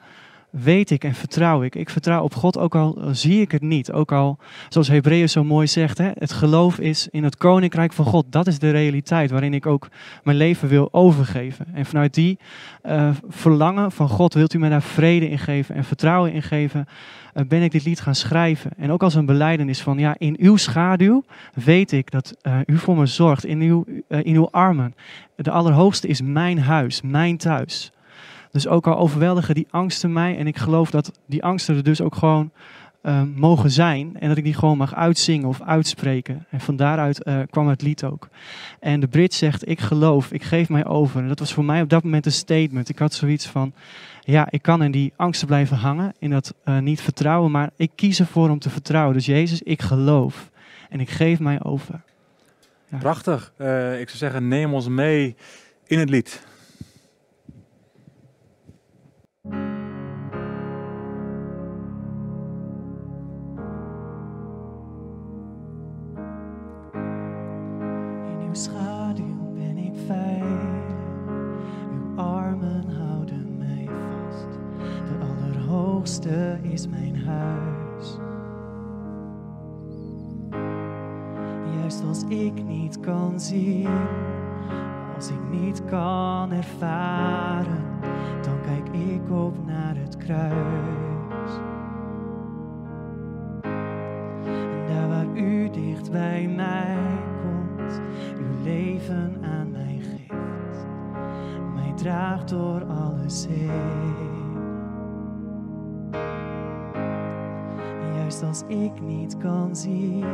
weet 0.50 0.90
ik 0.90 1.04
en 1.04 1.14
vertrouw 1.14 1.64
ik. 1.64 1.76
Ik 1.76 1.90
vertrouw 1.90 2.24
op 2.24 2.36
God, 2.36 2.58
ook 2.58 2.76
al 2.76 2.98
zie 3.12 3.42
ik 3.42 3.52
het 3.52 3.62
niet. 3.62 3.92
Ook 3.92 4.12
al, 4.12 4.38
zoals 4.70 4.88
Hebreeën 4.88 5.30
zo 5.30 5.44
mooi 5.44 5.68
zegt, 5.68 5.98
hè, 5.98 6.12
het 6.14 6.32
geloof 6.32 6.80
is 6.80 7.08
in 7.12 7.24
het 7.24 7.38
koninkrijk 7.38 7.94
van 7.94 8.06
God. 8.06 8.26
Dat 8.30 8.48
is 8.48 8.60
de 8.60 8.72
realiteit 8.72 9.32
waarin 9.32 9.54
ik 9.54 9.66
ook 9.66 9.88
mijn 10.24 10.38
leven 10.38 10.70
wil 10.70 10.90
overgeven. 10.92 11.66
En 11.74 11.86
vanuit 11.86 12.14
die 12.14 12.40
uh, 12.86 13.10
verlangen 13.28 13.92
van 13.92 14.10
God 14.10 14.34
wilt 14.34 14.54
u 14.54 14.60
mij 14.60 14.70
daar 14.70 14.82
vrede 14.82 15.30
in 15.30 15.40
geven 15.40 15.76
en 15.76 15.84
vertrouwen 15.84 16.34
in 16.34 16.44
geven. 16.44 16.88
Uh, 17.34 17.44
ben 17.48 17.62
ik 17.62 17.72
dit 17.72 17.86
lied 17.86 18.02
gaan 18.02 18.16
schrijven. 18.16 18.72
En 18.78 18.92
ook 18.92 19.04
als 19.04 19.16
een 19.16 19.26
beleidenis 19.26 19.82
van, 19.82 19.98
ja, 19.98 20.16
in 20.18 20.36
uw 20.40 20.58
schaduw 20.58 21.24
weet 21.54 21.92
ik 21.92 22.12
dat 22.12 22.36
u 22.66 22.78
voor 22.78 22.98
me 22.98 23.06
zorgt. 23.06 23.46
In 23.46 23.62
uw, 23.62 23.86
in 24.08 24.36
uw 24.36 24.50
armen. 24.52 24.96
De 25.36 25.52
Allerhoogste 25.52 26.08
is 26.08 26.22
mijn 26.22 26.60
huis, 26.60 27.02
mijn 27.02 27.38
thuis. 27.38 27.92
Dus 28.52 28.68
ook 28.68 28.88
al 28.88 28.98
overweldigen 28.98 29.56
die 29.56 29.68
angsten 29.70 30.14
mij. 30.14 30.38
En 30.38 30.48
ik 30.48 30.58
geloof 30.58 30.92
dat 30.92 31.12
die 31.26 31.44
angsten 31.44 31.76
er 31.76 31.84
dus 31.84 32.02
ook 32.02 32.16
gewoon 32.16 32.52
uh, 33.04 33.22
mogen 33.36 33.72
zijn. 33.72 34.20
En 34.20 34.28
dat 34.28 34.38
ik 34.38 34.44
die 34.44 34.54
gewoon 34.54 34.78
mag 34.78 34.96
uitzingen 34.96 35.48
of 35.48 35.62
uitspreken. 35.62 36.46
En 36.50 36.60
van 36.60 36.76
daaruit 36.76 37.28
uh, 37.28 37.40
kwam 37.50 37.68
het 37.68 37.82
lied 37.82 38.04
ook. 38.04 38.28
En 38.80 39.00
de 39.00 39.08
Brit 39.08 39.34
zegt, 39.34 39.70
ik 39.70 39.80
geloof, 39.80 40.32
ik 40.32 40.44
geef 40.44 40.70
mij 40.70 40.86
over. 40.86 41.22
En 41.22 41.28
dat 41.28 41.40
was 41.40 41.54
voor 41.54 41.66
mij 41.66 41.82
op 41.82 41.90
dat 41.90 42.04
moment 42.04 42.26
een 42.26 42.32
statement. 42.32 42.90
Ik 42.90 43.00
had 43.00 43.14
zoiets 43.14 43.48
van, 43.48 43.74
ja, 44.22 44.48
ik 44.50 44.62
kan 44.62 44.84
in 44.84 44.92
die 44.92 45.14
angsten 45.16 45.48
blijven 45.48 45.78
hangen. 45.78 46.14
In 46.20 46.30
dat 46.30 46.54
uh, 46.66 46.80
niet 46.80 47.02
vertrouwen. 47.02 47.52
Maar 47.52 47.70
ik 47.76 47.92
kies 47.96 48.20
ervoor 48.20 48.50
om 48.50 48.60
te 48.60 48.70
vertrouwen. 48.70 49.14
Dus 49.14 49.26
Jezus, 49.26 49.62
ik 49.62 49.82
geloof. 49.82 50.50
En 50.90 51.00
ik 51.00 51.10
geef 51.10 51.40
mij 51.40 51.64
over. 51.64 52.02
Prachtig. 53.00 53.54
ik 54.00 54.10
zou 54.10 54.18
zeggen, 54.18 54.48
neem 54.48 54.74
ons 54.74 54.88
mee 54.88 55.36
in 55.88 56.00
het 56.00 56.10
lied. 56.10 56.48
Is 76.62 76.88
mijn 76.88 77.16
huis. 77.16 78.18
Juist 81.80 82.04
als 82.08 82.24
ik 82.24 82.64
niet 82.64 83.00
kan 83.00 83.40
zien, 83.40 84.08
als 85.16 85.30
ik 85.30 85.50
niet 85.50 85.86
kan 85.86 86.52
ervaren, 86.52 87.86
dan 88.42 88.62
kijk 88.62 88.90
ik 88.90 89.32
op 89.32 89.66
naar 89.66 89.96
het 89.96 90.18
kruis. 90.18 91.52
En 94.42 94.88
daar 94.88 95.08
waar 95.08 95.38
u 95.38 95.70
dicht 95.70 96.12
bij 96.12 96.48
mij 96.48 96.98
uw 98.38 98.64
leven 98.64 99.38
aan 99.44 99.72
mij 99.72 100.00
geeft, 100.02 100.88
mij 101.76 101.94
draagt 101.96 102.50
door 102.50 102.86
alles 102.86 103.48
heen. 103.48 104.39
Juist 108.30 108.44
als 108.44 108.78
ik 108.78 109.02
niet 109.02 109.38
kan 109.38 109.76
zien, 109.76 110.26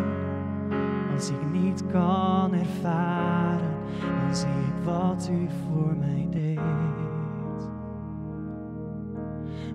Als 1.14 1.30
ik 1.30 1.52
niet 1.52 1.84
kan 1.92 2.54
ervaren, 2.54 3.74
dan 4.00 4.36
zie 4.36 4.48
ik 4.48 4.84
wat 4.84 5.30
u 5.32 5.48
voor 5.66 5.96
mij 6.00 6.28
deed. 6.30 6.60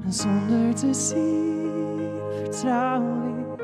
En 0.05 0.13
zonder 0.13 0.75
te 0.75 0.95
zien 0.95 2.11
vertrouw 2.29 3.03
ik. 3.03 3.61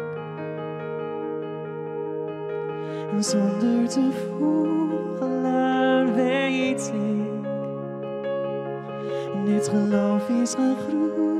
En 3.12 3.24
zonder 3.24 3.88
te 3.88 4.10
voelen 4.38 6.14
weet 6.14 6.92
ik. 6.94 7.44
Dit 9.44 9.68
geloof 9.68 10.28
is 10.28 10.54
gegroeid 10.54 11.35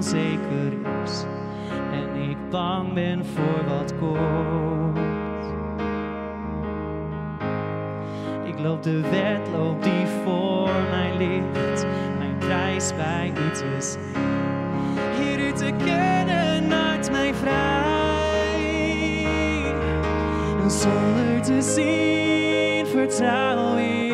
onzeker 0.00 0.72
is 1.04 1.24
en 1.92 2.30
ik 2.30 2.36
bang 2.50 2.92
ben 2.92 3.24
voor 3.24 3.64
wat 3.68 3.94
komt. 3.98 4.98
Ik 8.44 8.60
loop 8.60 8.82
de 8.82 9.00
wedloop 9.00 9.82
die 9.82 10.06
voor 10.24 10.70
mij 10.90 11.12
ligt, 11.16 11.86
mijn 12.18 12.36
prijs 12.38 12.92
bij 12.96 13.28
u 13.28 13.50
te 13.50 13.76
zijn. 13.78 14.04
Heer, 15.18 15.48
u 15.48 15.52
te 15.52 15.72
kennen 15.84 16.68
maakt 16.68 17.10
mij 17.10 17.34
vrij. 17.34 18.54
En 20.62 20.70
zonder 20.70 21.42
te 21.42 21.62
zien 21.62 22.86
vertrouw 22.86 23.76
ik. 23.76 24.09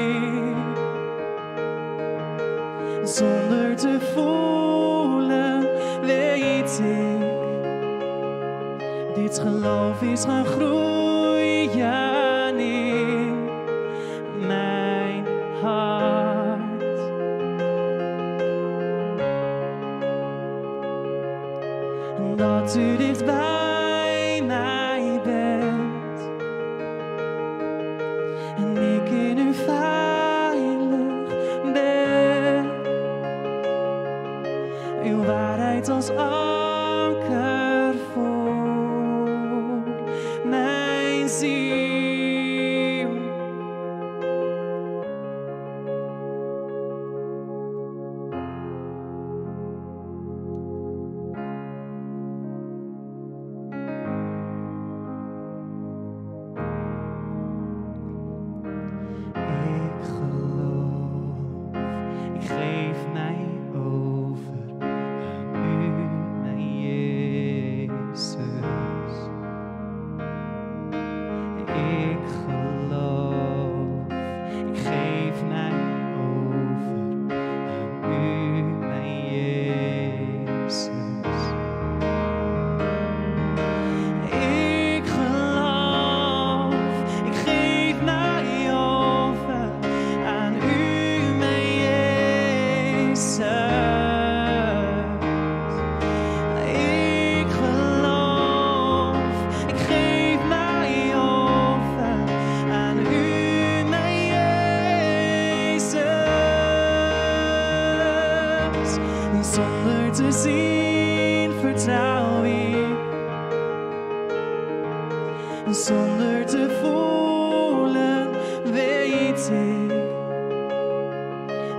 Zonder 115.85 116.47
te 116.47 116.79
voelen 116.83 118.31
weet 118.73 119.51
ik. 119.51 119.93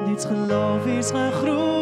Dit 0.08 0.26
geloof 0.26 0.86
is 0.86 1.10
gaan 1.10 1.32
groeien 1.32 1.77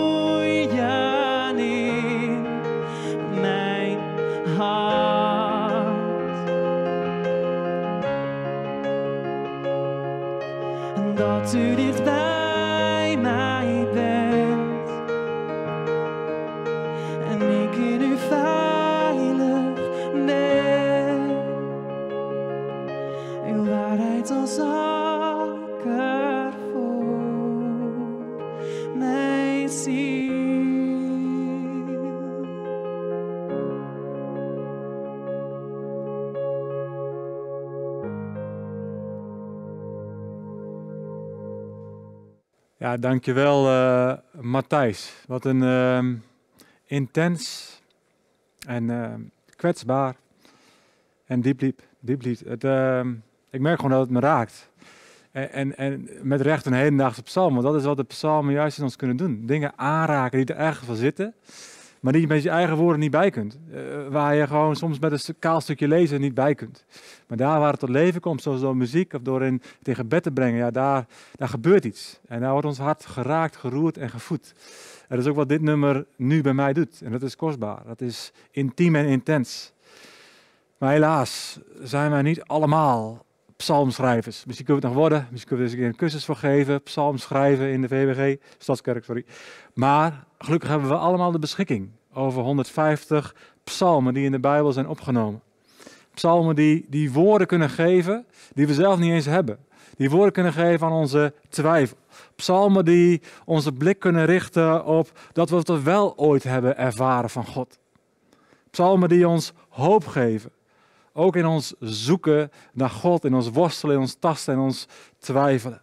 Ja, 42.78 42.98
dankjewel 42.98 43.68
uh, 43.68 44.14
Matthijs. 44.32 45.24
Wat 45.28 45.46
een 45.46 45.64
ehm, 45.64 46.16
intens 46.86 47.72
en 48.68 48.90
ehm, 48.90 49.22
kwetsbaar 49.56 50.16
en 51.26 51.42
diep 51.42 51.62
liep. 51.62 51.82
Diep. 52.00 52.24
Het, 52.46 52.64
ehm, 52.64 53.14
ik 53.50 53.60
merk 53.60 53.76
gewoon 53.76 53.92
dat 53.92 54.02
het 54.02 54.10
me 54.10 54.20
raakt. 54.20 54.70
En, 55.32 55.52
en, 55.52 55.78
en 55.78 56.10
met 56.22 56.42
recht 56.42 56.66
een 56.66 56.74
hedendaagse 56.74 57.24
psalm, 57.24 57.54
want 57.54 57.66
dat 57.66 57.76
is 57.76 57.84
wat 57.84 57.98
de 57.98 58.04
psalmen 58.04 58.54
juist 58.54 58.78
in 58.78 58.84
ons 58.84 58.96
kunnen 58.96 59.18
doen. 59.18 59.46
Dingen 59.46 59.78
aanraken 59.78 60.46
die 60.46 60.56
er 60.56 60.62
ergens 60.62 60.86
van 60.86 60.96
zitten, 60.96 61.34
maar 62.06 62.14
die 62.14 62.24
je 62.24 62.30
met 62.30 62.44
je 62.44 62.50
eigen 62.50 62.76
woorden 62.76 63.00
niet 63.00 63.12
bij 63.12 63.30
kunt. 63.30 63.58
Eh, 63.72 63.82
waar 64.10 64.36
je 64.36 64.48
gewoon 64.48 64.76
soms 64.76 65.00
met 65.00 65.28
een 65.28 65.40
kaal 65.40 65.62
stukje 65.62 65.88
lezen 65.88 66.22
niet 66.22 66.34
bij 66.34 66.56
kunt. 66.56 66.86
Maar 67.28 67.38
daar 67.38 67.60
waar 67.60 67.72
het 67.72 67.80
tot 67.80 67.90
leven 67.90 68.22
komt, 68.22 68.42
zoals 68.42 68.62
door 68.62 68.78
muziek 68.78 69.14
of 69.14 69.22
door 69.22 69.44
in, 69.44 69.62
tegen 69.82 70.08
bed 70.08 70.24
te 70.24 70.32
brengen, 70.32 70.58
ja, 70.58 70.72
daar, 70.72 71.06
daar 71.36 71.48
gebeurt 71.48 71.86
iets. 71.86 72.20
En 72.28 72.42
daar 72.42 72.52
wordt 72.52 72.68
ons 72.68 72.78
hart 72.78 73.06
geraakt, 73.06 73.56
geroerd 73.56 73.98
en 73.98 74.10
gevoed. 74.10 74.54
En 75.02 75.16
dat 75.16 75.20
is 75.20 75.32
ook 75.32 75.36
wat 75.36 75.50
dit 75.50 75.62
nummer 75.62 76.06
nu 76.16 76.42
bij 76.42 76.54
mij 76.54 76.74
doet. 76.74 77.02
En 77.02 77.12
dat 77.12 77.22
is 77.22 77.36
kostbaar. 77.36 77.82
Dat 77.86 78.02
is 78.02 78.32
intiem 78.52 78.96
en 78.96 79.06
intens. 79.06 79.74
Maar 80.78 80.92
helaas 80.92 81.60
zijn 81.82 82.12
wij 82.12 82.22
niet 82.22 82.44
allemaal 82.44 83.26
psalmschrijvers. 83.56 84.46
Misschien 84.46 84.66
kunnen 84.66 84.84
we 84.84 84.88
het 84.88 84.98
nog 84.98 85.10
worden. 85.10 85.28
Misschien 85.32 85.50
kunnen 85.50 85.72
we 85.72 85.78
er 85.78 85.84
eens 85.84 85.92
een 85.94 86.00
cursus 86.00 86.26
voor 86.26 86.36
geven. 86.36 86.84
Psalmschrijven 86.84 87.72
in 87.72 87.82
de 87.82 87.88
VWG, 87.88 88.42
Stadskerk, 88.58 89.04
sorry. 89.04 89.26
Maar 89.74 90.26
gelukkig 90.46 90.70
hebben 90.70 90.90
we 90.90 90.96
allemaal 90.96 91.32
de 91.32 91.40
beschikking 91.40 91.90
over 92.14 92.42
150 92.42 93.36
psalmen 93.64 94.14
die 94.14 94.26
in 94.26 94.32
de 94.32 94.40
Bijbel 94.40 94.72
zijn 94.72 94.88
opgenomen. 94.88 95.42
Psalmen 96.14 96.56
die, 96.56 96.86
die 96.90 97.12
woorden 97.12 97.48
kunnen 97.48 97.70
geven 97.70 98.26
die 98.54 98.68
we 98.68 98.74
zelf 98.74 99.00
niet 99.00 99.12
eens 99.12 99.26
hebben. 99.26 99.58
Die 99.98 100.10
woorden 100.10 100.32
kunnen 100.32 100.54
geven 100.54 100.88
aan 100.88 100.94
onze 100.94 101.34
twijfel. 101.50 101.98
Psalmen 102.36 102.86
die 102.86 103.22
onze 103.46 103.72
blik 103.72 104.00
kunnen 104.00 104.26
richten 104.26 104.86
op 104.86 105.20
dat 105.34 105.50
we 105.50 105.56
het 105.56 105.84
wel 105.84 106.18
ooit 106.18 106.44
hebben 106.44 106.78
ervaren 106.78 107.30
van 107.30 107.46
God. 107.46 107.80
Psalmen 108.70 109.10
die 109.10 109.28
ons 109.28 109.54
hoop 109.70 110.08
geven. 110.08 110.52
Ook 111.14 111.36
in 111.36 111.46
ons 111.46 111.74
zoeken 111.80 112.52
naar 112.74 112.90
God, 112.90 113.26
in 113.26 113.34
ons 113.34 113.50
worstelen, 113.50 113.96
in 113.96 114.02
ons 114.02 114.16
tasten 114.20 114.54
en 114.54 114.60
ons 114.60 114.88
twijfelen. 115.20 115.82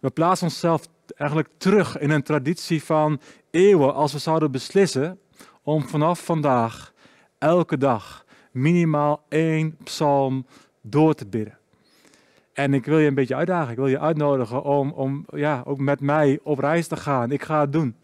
We 0.00 0.10
plaatsen 0.10 0.46
onszelf 0.46 0.86
eigenlijk 1.16 1.50
terug 1.56 1.98
in 1.98 2.10
een 2.10 2.22
traditie 2.22 2.82
van 2.82 3.20
eeuwen 3.50 3.94
als 3.94 4.12
we 4.12 4.18
zouden 4.18 4.50
beslissen 4.50 5.18
om 5.62 5.88
vanaf 5.88 6.24
vandaag 6.24 6.92
elke 7.38 7.76
dag 7.76 8.24
minimaal 8.50 9.24
één 9.28 9.76
psalm 9.84 10.46
door 10.82 11.14
te 11.14 11.26
bidden. 11.26 11.58
En 12.52 12.74
ik 12.74 12.84
wil 12.84 12.98
je 12.98 13.08
een 13.08 13.14
beetje 13.14 13.34
uitdagen, 13.34 13.70
ik 13.70 13.76
wil 13.76 13.86
je 13.86 14.00
uitnodigen 14.00 14.62
om, 14.62 14.90
om 14.90 15.24
ja, 15.28 15.62
ook 15.64 15.78
met 15.78 16.00
mij 16.00 16.38
op 16.42 16.58
reis 16.58 16.86
te 16.86 16.96
gaan. 16.96 17.30
Ik 17.30 17.42
ga 17.42 17.60
het 17.60 17.72
doen. 17.72 17.96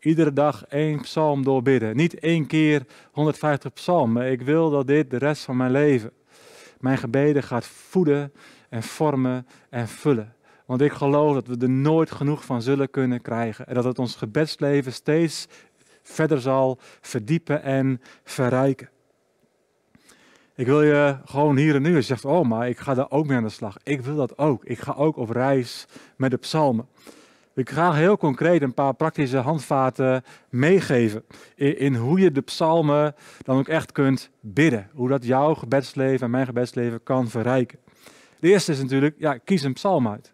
Iedere 0.00 0.32
dag 0.32 0.64
één 0.64 1.00
psalm 1.00 1.44
doorbidden. 1.44 1.96
Niet 1.96 2.18
één 2.18 2.46
keer 2.46 2.86
150 3.12 3.72
psalmen. 3.72 4.30
Ik 4.30 4.42
wil 4.42 4.70
dat 4.70 4.86
dit 4.86 5.10
de 5.10 5.16
rest 5.16 5.44
van 5.44 5.56
mijn 5.56 5.70
leven, 5.70 6.10
mijn 6.80 6.98
gebeden 6.98 7.42
gaat 7.42 7.66
voeden 7.66 8.32
en 8.68 8.82
vormen 8.82 9.46
en 9.70 9.88
vullen. 9.88 10.33
Want 10.64 10.80
ik 10.80 10.92
geloof 10.92 11.34
dat 11.34 11.46
we 11.46 11.56
er 11.58 11.70
nooit 11.70 12.10
genoeg 12.10 12.44
van 12.44 12.62
zullen 12.62 12.90
kunnen 12.90 13.20
krijgen. 13.20 13.66
En 13.66 13.74
dat 13.74 13.84
het 13.84 13.98
ons 13.98 14.16
gebedsleven 14.16 14.92
steeds 14.92 15.46
verder 16.02 16.40
zal 16.40 16.78
verdiepen 17.00 17.62
en 17.62 18.00
verrijken. 18.24 18.88
Ik 20.56 20.66
wil 20.66 20.82
je 20.82 21.16
gewoon 21.24 21.56
hier 21.56 21.74
en 21.74 21.82
nu, 21.82 22.02
zegt, 22.02 22.24
oh 22.24 22.48
maar 22.48 22.68
ik 22.68 22.78
ga 22.78 22.94
daar 22.94 23.10
ook 23.10 23.26
mee 23.26 23.36
aan 23.36 23.42
de 23.42 23.48
slag. 23.48 23.76
Ik 23.82 24.00
wil 24.00 24.16
dat 24.16 24.38
ook. 24.38 24.64
Ik 24.64 24.78
ga 24.78 24.92
ook 24.92 25.16
op 25.16 25.30
reis 25.30 25.86
met 26.16 26.30
de 26.30 26.36
psalmen. 26.36 26.86
Ik 27.54 27.70
ga 27.70 27.92
heel 27.92 28.16
concreet 28.16 28.62
een 28.62 28.74
paar 28.74 28.94
praktische 28.94 29.36
handvaten 29.36 30.24
meegeven 30.48 31.24
in, 31.54 31.78
in, 31.78 31.94
hoe 31.94 32.20
je 32.20 32.32
de 32.32 32.40
psalmen 32.40 33.14
dan 33.42 33.58
ook 33.58 33.68
echt 33.68 33.92
kunt 33.92 34.30
bidden. 34.40 34.90
Hoe 34.92 35.08
dat 35.08 35.24
jouw 35.24 35.54
gebedsleven 35.54 36.24
en 36.24 36.30
mijn 36.30 36.46
gebedsleven 36.46 37.02
kan 37.02 37.28
verrijken. 37.28 37.78
De 38.38 38.48
eerste 38.48 38.72
is 38.72 38.80
natuurlijk, 38.80 39.14
ja, 39.18 39.36
kies 39.36 39.62
een 39.62 39.72
psalm 39.72 40.08
uit. 40.08 40.33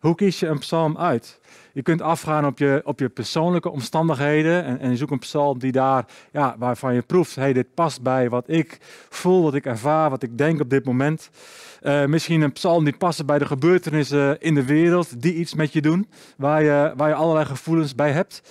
Hoe 0.00 0.14
kies 0.14 0.40
je 0.40 0.46
een 0.46 0.58
psalm 0.58 0.98
uit? 0.98 1.40
Je 1.72 1.82
kunt 1.82 2.02
afgaan 2.02 2.46
op 2.46 2.58
je, 2.58 2.80
op 2.84 2.98
je 2.98 3.08
persoonlijke 3.08 3.70
omstandigheden 3.70 4.64
en, 4.64 4.78
en 4.78 4.90
je 4.90 4.96
zoekt 4.96 5.10
een 5.10 5.18
psalm 5.18 5.58
die 5.58 5.72
daar, 5.72 6.04
ja, 6.32 6.54
waarvan 6.58 6.94
je 6.94 7.02
proeft, 7.02 7.34
hey, 7.34 7.52
dit 7.52 7.74
past 7.74 8.02
bij 8.02 8.28
wat 8.28 8.44
ik 8.46 8.78
voel, 9.08 9.42
wat 9.42 9.54
ik 9.54 9.66
ervaar, 9.66 10.10
wat 10.10 10.22
ik 10.22 10.38
denk 10.38 10.60
op 10.60 10.70
dit 10.70 10.84
moment. 10.84 11.30
Uh, 11.82 12.04
misschien 12.04 12.40
een 12.40 12.52
psalm 12.52 12.84
die 12.84 12.96
past 12.96 13.26
bij 13.26 13.38
de 13.38 13.46
gebeurtenissen 13.46 14.40
in 14.40 14.54
de 14.54 14.64
wereld, 14.64 15.22
die 15.22 15.34
iets 15.34 15.54
met 15.54 15.72
je 15.72 15.80
doen, 15.80 16.08
waar 16.36 16.62
je, 16.62 16.92
waar 16.96 17.08
je 17.08 17.14
allerlei 17.14 17.46
gevoelens 17.46 17.94
bij 17.94 18.12
hebt. 18.12 18.42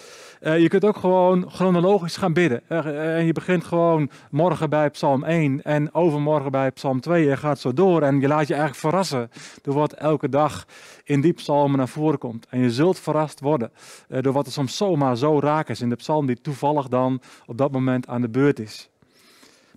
Uh, 0.41 0.60
je 0.60 0.67
kunt 0.67 0.86
ook 0.86 0.97
gewoon 0.97 1.52
chronologisch 1.52 2.17
gaan 2.17 2.34
bidden. 2.34 2.62
Uh, 2.69 3.17
en 3.17 3.25
je 3.25 3.34
begint 3.34 3.63
gewoon 3.63 4.10
morgen 4.32 4.69
bij 4.69 4.89
Psalm 4.89 5.23
1 5.23 5.63
en 5.63 5.93
overmorgen 5.93 6.52
bij 6.52 6.71
Psalm 6.71 7.02
2 7.02 7.30
en 7.30 7.38
gaat 7.38 7.60
zo 7.60 7.73
door. 7.73 8.02
En 8.02 8.19
je 8.19 8.28
laat 8.28 8.47
je 8.47 8.54
eigenlijk 8.54 8.82
verrassen 8.82 9.32
door 9.62 9.73
wat 9.73 9.93
elke 9.93 10.30
dag 10.30 10.65
in 11.04 11.21
die 11.21 11.34
psalmen 11.34 11.78
naar 11.78 11.88
voren 11.88 12.19
komt. 12.19 12.47
En 12.49 12.60
je 12.60 12.71
zult 12.71 12.99
verrast 12.99 13.39
worden 13.39 13.71
door 14.08 14.34
wat 14.34 14.45
er 14.45 14.52
soms 14.52 14.78
zomaar 14.78 15.17
zo 15.17 15.39
raak 15.39 15.69
is 15.69 15.82
in 15.82 15.89
de 15.89 15.95
psalm 15.95 16.25
die 16.25 16.41
toevallig 16.41 16.88
dan 16.88 17.21
op 17.45 17.58
dat 17.58 17.71
moment 17.71 18.08
aan 18.08 18.21
de 18.21 18.30
beurt 18.30 18.60
is. 18.60 18.89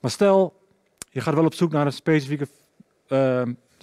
Maar 0.01 0.11
stel, 0.11 0.55
je 1.11 1.20
gaat 1.20 1.35
wel 1.35 1.44
op 1.44 1.55
zoek 1.55 1.72
naar 1.72 1.87
een 1.87 1.92
specifieke 1.92 2.48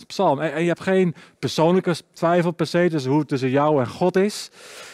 psalm. 0.08 0.40
En, 0.40 0.62
je 0.62 0.68
hebt 0.68 0.80
geen 0.80 1.16
persoonlijke 1.40 1.96
twijfel 2.14 2.52
per 2.52 2.68
se 2.68 2.88
tussen 2.90 3.12
hoe 3.12 3.20
het 3.20 3.28
tussen 3.28 3.50
jou 3.50 3.80
en 3.80 3.88
God 3.88 4.16
is. 4.16 4.50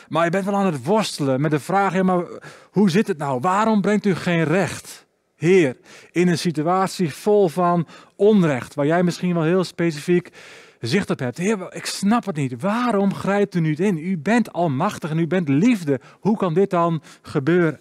Maar 0.08 0.24
je 0.24 0.32
bent 0.32 0.46
wel 0.46 0.56
aan 0.56 0.66
het 0.66 0.84
worstelen 0.84 1.42
met 1.42 1.52
de 1.52 1.60
vraag, 1.60 1.94
ja, 1.94 2.04
maar 2.04 2.26
hoe 2.72 2.90
zit 2.90 3.08
het 3.08 3.18
nou? 3.18 3.40
Waarom 3.40 3.82
brengt 3.82 4.06
u 4.06 4.16
geen 4.16 4.44
recht, 4.44 5.06
Heer, 5.36 5.78
in 6.12 6.28
een 6.28 6.38
situatie 6.38 7.14
vol 7.14 7.48
van 7.48 7.88
onrecht, 8.16 8.74
waar 8.74 8.86
jij 8.86 9.04
misschien 9.04 9.34
wel 9.34 9.44
heel 9.44 9.64
specifiek 9.64 10.30
zicht 10.80 11.10
op 11.10 11.20
hebt? 11.20 11.38
Heer, 11.38 11.74
ik 11.74 11.86
snap 11.86 12.26
het 12.26 12.36
niet. 12.36 12.62
Waarom 12.62 13.14
grijpt 13.14 13.56
u 13.56 13.60
niet 13.60 13.80
in? 13.80 13.98
U 13.98 14.18
bent 14.18 14.54
almachtig 14.54 15.10
en 15.10 15.20
u 15.20 15.28
bent 15.28 15.50
liefde. 15.50 16.00
Hoe 16.20 16.38
kan 16.38 16.54
dit 16.54 16.70
dan 16.70 17.02
gebeuren? 17.22 17.80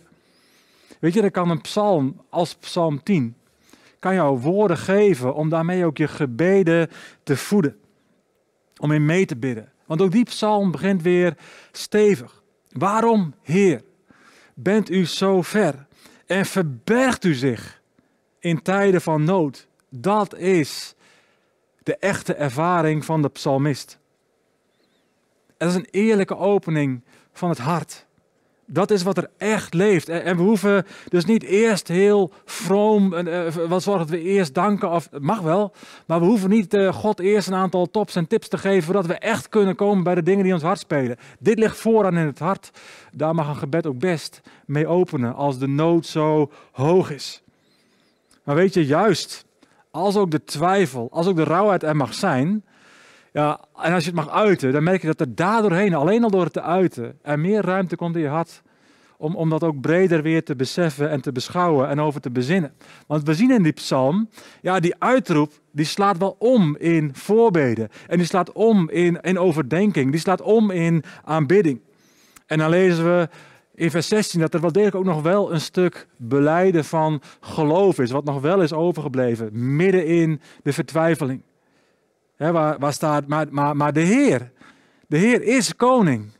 Weet 1.01 1.15
je, 1.15 1.23
er 1.23 1.31
kan 1.31 1.51
een 1.51 1.61
psalm 1.61 2.21
als 2.31 2.55
psalm 2.55 3.03
10 3.03 3.37
kan 4.05 4.15
jou 4.15 4.39
woorden 4.39 4.79
geven 4.79 5.35
om 5.35 5.49
daarmee 5.49 5.85
ook 5.85 5.97
je 5.97 6.09
gebeden 6.09 6.91
te 7.23 7.37
voeden. 7.37 7.77
Om 8.77 8.93
in 8.93 9.05
mee 9.05 9.27
te 9.27 9.37
bidden. 9.37 9.73
Want 9.87 10.01
ook 10.01 10.11
die 10.11 10.25
psalm 10.25 10.71
begint 10.71 11.03
weer 11.03 11.37
stevig. 11.73 12.43
Waarom, 12.73 13.35
Heer, 13.43 13.83
bent 14.55 14.91
u 14.91 15.07
zo 15.07 15.43
ver 15.43 15.87
en 16.27 16.47
verbergt 16.47 17.25
u 17.25 17.35
zich 17.35 17.81
in 18.39 18.63
tijden 18.63 19.01
van 19.01 19.25
nood? 19.25 19.69
Dat 19.89 20.37
is 20.37 20.95
de 21.83 21.97
echte 21.97 22.35
ervaring 22.35 23.05
van 23.05 23.23
de 23.23 23.29
psalmist. 23.29 23.99
Het 25.59 25.69
is 25.69 25.75
een 25.75 25.89
eerlijke 25.91 26.37
opening 26.37 27.05
van 27.33 27.49
het 27.49 27.59
hart. 27.59 28.07
Dat 28.67 28.91
is 28.91 29.03
wat 29.03 29.17
er 29.17 29.31
echt 29.37 29.75
leeft. 29.75 30.09
En 30.09 30.37
we 30.37 30.43
hoeven 30.43 30.87
dus 31.09 31.25
niet 31.25 31.43
eerst 31.43 31.89
heel 31.89 32.31
vroom, 32.45 33.15
uh, 33.15 33.47
wat 33.69 33.83
zorgt 33.83 34.01
dat 34.01 34.11
we 34.11 34.21
eerst 34.21 34.55
danken, 34.55 34.91
of 34.91 35.09
mag 35.19 35.41
wel, 35.41 35.73
maar 36.07 36.21
we 36.21 36.27
hoeven 36.27 36.51
niet 36.51 36.75
uh, 36.75 36.93
God 36.93 37.21
eerst 37.21 37.49
een 37.49 37.55
aantal 37.55 37.91
tops 37.91 38.17
en 38.17 38.27
tips 38.27 38.49
te 38.49 38.59
geven, 38.59 38.83
voordat 38.83 39.07
we 39.07 39.15
echt 39.15 39.49
kunnen 39.49 39.77
komen 39.77 40.05
bij 40.05 40.15
de 40.15 40.23
dingen 40.23 40.45
die 40.45 40.53
ons 40.53 40.63
hart 40.63 40.79
spelen. 40.79 41.17
Dit 41.39 41.59
ligt 41.59 41.77
vooraan 41.77 42.17
in 42.17 42.27
het 42.27 42.39
hart. 42.39 42.71
Daar 43.13 43.35
mag 43.35 43.49
een 43.49 43.57
gebed 43.57 43.87
ook 43.87 43.99
best 43.99 44.41
mee 44.67 44.87
openen, 44.87 45.35
als 45.35 45.59
de 45.59 45.69
nood 45.69 46.07
zo 46.07 46.51
hoog 46.73 47.11
is. 47.11 47.43
Maar 48.45 48.55
weet 48.55 48.75
je, 48.75 48.87
juist 48.87 49.45
als 49.91 50.17
ook 50.17 50.31
de 50.31 50.45
twijfel, 50.45 51.09
als 51.11 51.27
ook 51.27 51.37
de 51.37 51.45
rouwheid 51.45 51.83
er 51.83 51.97
mag 51.97 52.15
zijn, 52.15 52.65
ja, 53.35 53.61
en 53.83 53.93
als 53.93 54.05
je 54.05 54.11
het 54.11 54.19
mag 54.19 54.31
uiten, 54.31 54.73
dan 54.73 54.83
merk 54.83 55.01
je 55.01 55.07
dat 55.07 55.21
er 55.21 55.35
daardoorheen, 55.35 55.95
alleen 55.95 56.25
al 56.25 56.31
door 56.31 56.45
het 56.45 56.53
te 56.53 56.63
uiten, 56.63 57.19
er 57.23 57.39
meer 57.39 57.65
ruimte 57.65 57.97
komt 57.97 58.17
in 58.17 58.23
je 58.23 58.45
om, 59.17 59.37
om 59.37 59.51
dat 59.51 59.65
ook 59.65 59.81
breder 59.81 60.23
weer 60.23 60.45
te 60.45 60.57
beseffen 60.57 61.11
en 61.11 61.21
te 61.21 61.33
beschouwen 61.33 61.89
en 61.89 62.01
over 62.01 62.21
te 62.21 62.31
bezinnen. 62.31 62.73
Want 63.07 63.23
we 63.23 63.35
zien 63.35 63.51
in 63.51 63.63
die 63.63 63.73
psalm, 63.73 64.29
ja, 64.61 64.81
die 64.81 64.95
uitroep, 64.99 65.53
die 65.73 65.85
slaat 65.85 66.19
wel 66.19 66.37
om 66.39 66.77
in 66.77 67.11
voorbeden. 67.15 67.89
En 68.07 68.17
die 68.17 68.27
slaat 68.27 68.53
om 68.53 68.91
in, 68.91 69.21
in 69.21 69.39
overdenking. 69.39 70.11
Die 70.11 70.21
slaat 70.21 70.41
om 70.41 70.71
in 70.71 71.05
aanbidding. 71.25 71.81
En 72.47 72.59
dan 72.59 72.71
lezen 72.71 73.05
we 73.05 73.29
in 73.75 73.91
vers 73.91 74.09
16 74.09 74.41
dat 74.41 74.55
er 74.55 74.61
wel 74.61 74.73
degelijk 74.73 74.97
ook 74.97 75.15
nog 75.15 75.23
wel 75.23 75.53
een 75.53 75.61
stuk 75.61 76.07
beleiden 76.17 76.85
van 76.85 77.23
geloof 77.41 77.99
is. 77.99 78.11
Wat 78.11 78.25
nog 78.25 78.41
wel 78.41 78.63
is 78.63 78.73
overgebleven, 78.73 79.77
midden 79.77 80.07
in 80.07 80.41
de 80.63 80.73
vertwijfeling 80.73 81.43
waar, 82.37 82.93
staat, 82.93 83.27
maar, 83.27 83.77
maar, 83.77 83.93
de 83.93 84.01
Heer, 84.01 84.51
de 85.07 85.17
Heer 85.17 85.43
is 85.43 85.77
koning 85.77 86.31